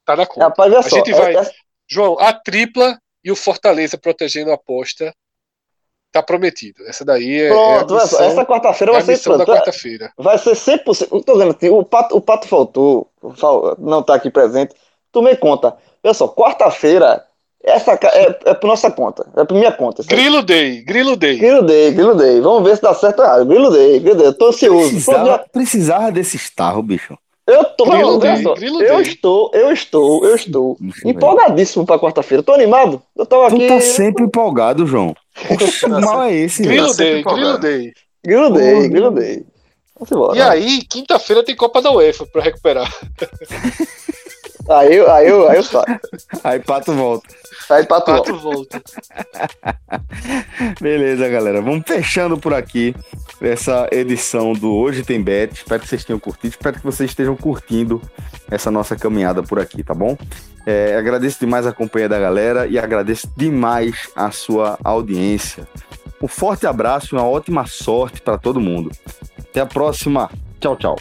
Tá 0.06 0.16
na 0.16 0.24
conta. 0.24 0.44
Rapaz, 0.44 0.72
a 0.72 0.82
só, 0.82 0.96
gente 0.96 1.12
vai. 1.12 1.36
É... 1.36 1.50
João, 1.86 2.18
a 2.18 2.32
tripla 2.32 2.98
e 3.22 3.30
o 3.30 3.36
Fortaleza 3.36 3.98
protegendo 3.98 4.50
a 4.50 4.54
aposta 4.54 5.14
Tá 6.10 6.22
prometido. 6.22 6.82
Essa 6.86 7.04
daí 7.04 7.42
é. 7.42 7.48
Pronto, 7.48 7.98
é 7.98 8.02
missão, 8.02 8.24
essa 8.24 8.46
quarta-feira 8.46 8.92
vai 8.92 9.02
é 9.02 9.04
ser 9.04 9.22
pronto. 9.22 9.44
quarta-feira. 9.44 10.12
Vai 10.16 10.38
ser 10.38 10.52
100%. 10.52 11.22
Tô 11.22 11.32
dizendo 11.34 11.54
assim, 11.54 11.68
o 11.68 11.84
Pato, 11.84 12.16
o 12.16 12.20
Pato 12.20 12.48
faltou, 12.48 13.10
não 13.78 14.02
tá 14.02 14.14
aqui 14.14 14.30
presente. 14.30 14.74
Tu 15.12 15.20
me 15.20 15.36
conta. 15.36 15.76
Pessoal, 16.00 16.34
quarta-feira, 16.34 17.26
essa 17.62 17.92
é, 17.92 18.38
é 18.46 18.54
por 18.54 18.66
nossa 18.66 18.90
conta. 18.90 19.26
É 19.36 19.44
por 19.44 19.54
minha 19.54 19.72
conta. 19.72 20.02
Grilo 20.04 20.42
Day, 20.42 20.82
Grilo 20.82 21.16
Day. 21.16 21.36
Grilo 21.36 21.62
Day, 21.62 21.90
Grilo 21.92 22.14
Day. 22.14 22.40
Vamos 22.40 22.68
ver 22.68 22.76
se 22.76 22.82
dá 22.82 22.94
certo 22.94 23.18
ou 23.18 23.24
errado. 23.24 23.46
Grilo 23.46 23.70
Day, 23.70 24.00
Grilo 24.00 24.16
Day. 24.16 24.26
Eu 24.26 24.34
tô 24.34 24.48
ansioso. 24.48 24.90
Precisava, 24.90 25.44
precisava 25.52 26.12
desse 26.12 26.36
estarro, 26.36 26.82
bicho. 26.82 27.16
Eu 27.46 27.64
tô, 27.64 27.86
não, 27.86 28.18
Day, 28.18 28.42
só, 28.42 28.54
eu 28.54 29.00
estou, 29.00 29.50
eu 29.54 29.72
estou, 29.72 30.22
eu 30.22 30.34
estou 30.34 30.76
empolgadíssimo 31.02 31.86
para 31.86 31.98
quarta-feira. 31.98 32.42
Tô 32.42 32.52
animado. 32.52 33.02
Eu 33.16 33.24
tô 33.24 33.42
aqui. 33.42 33.66
Tu 33.66 33.68
tá 33.68 33.80
sempre 33.80 34.24
empolgado, 34.24 34.86
João. 34.86 35.14
O 35.86 36.00
mal 36.00 36.24
é 36.24 36.34
esse. 36.34 36.62
Grilo 36.62 36.94
Day, 36.94 37.22
Grilo 37.22 37.58
Day. 37.58 37.92
Grilo 38.22 38.50
Day, 38.50 38.88
Grilo 38.88 39.10
Day. 39.10 39.46
E 40.34 40.40
aí, 40.40 40.82
quinta-feira 40.84 41.42
tem 41.42 41.56
Copa 41.56 41.82
da 41.82 41.90
UEFA 41.90 42.26
para 42.26 42.42
recuperar. 42.42 42.88
Aí, 44.68 44.96
eu, 44.96 45.10
aí, 45.10 45.28
eu, 45.28 45.48
aí 45.48 45.56
eu 45.56 45.62
saio. 45.62 46.00
Aí 46.44 46.60
Pato 46.60 46.92
volta. 46.92 47.34
Aí 47.70 47.86
Pato, 47.86 48.12
Pato 48.12 48.36
volta. 48.38 48.82
Beleza, 50.80 51.28
galera. 51.28 51.62
Vamos 51.62 51.84
fechando 51.86 52.36
por 52.36 52.52
aqui 52.52 52.94
essa 53.40 53.88
edição 53.90 54.52
do 54.52 54.74
Hoje 54.74 55.02
Tem 55.02 55.22
Bet. 55.22 55.54
Espero 55.54 55.80
que 55.80 55.88
vocês 55.88 56.04
tenham 56.04 56.20
curtido. 56.20 56.50
Espero 56.50 56.76
que 56.76 56.84
vocês 56.84 57.10
estejam 57.10 57.34
curtindo 57.34 58.02
essa 58.50 58.70
nossa 58.70 58.94
caminhada 58.94 59.42
por 59.42 59.58
aqui, 59.58 59.82
tá 59.82 59.94
bom? 59.94 60.18
É, 60.66 60.96
agradeço 60.96 61.40
demais 61.40 61.66
a 61.66 61.72
companhia 61.72 62.08
da 62.08 62.18
galera 62.18 62.66
e 62.66 62.78
agradeço 62.78 63.26
demais 63.34 64.10
a 64.14 64.30
sua 64.30 64.78
audiência. 64.84 65.66
Um 66.20 66.28
forte 66.28 66.66
abraço 66.66 67.14
e 67.14 67.18
uma 67.18 67.26
ótima 67.26 67.66
sorte 67.66 68.20
para 68.20 68.36
todo 68.36 68.60
mundo. 68.60 68.90
Até 69.38 69.60
a 69.60 69.66
próxima. 69.66 70.30
Tchau, 70.60 70.76
tchau. 70.76 70.98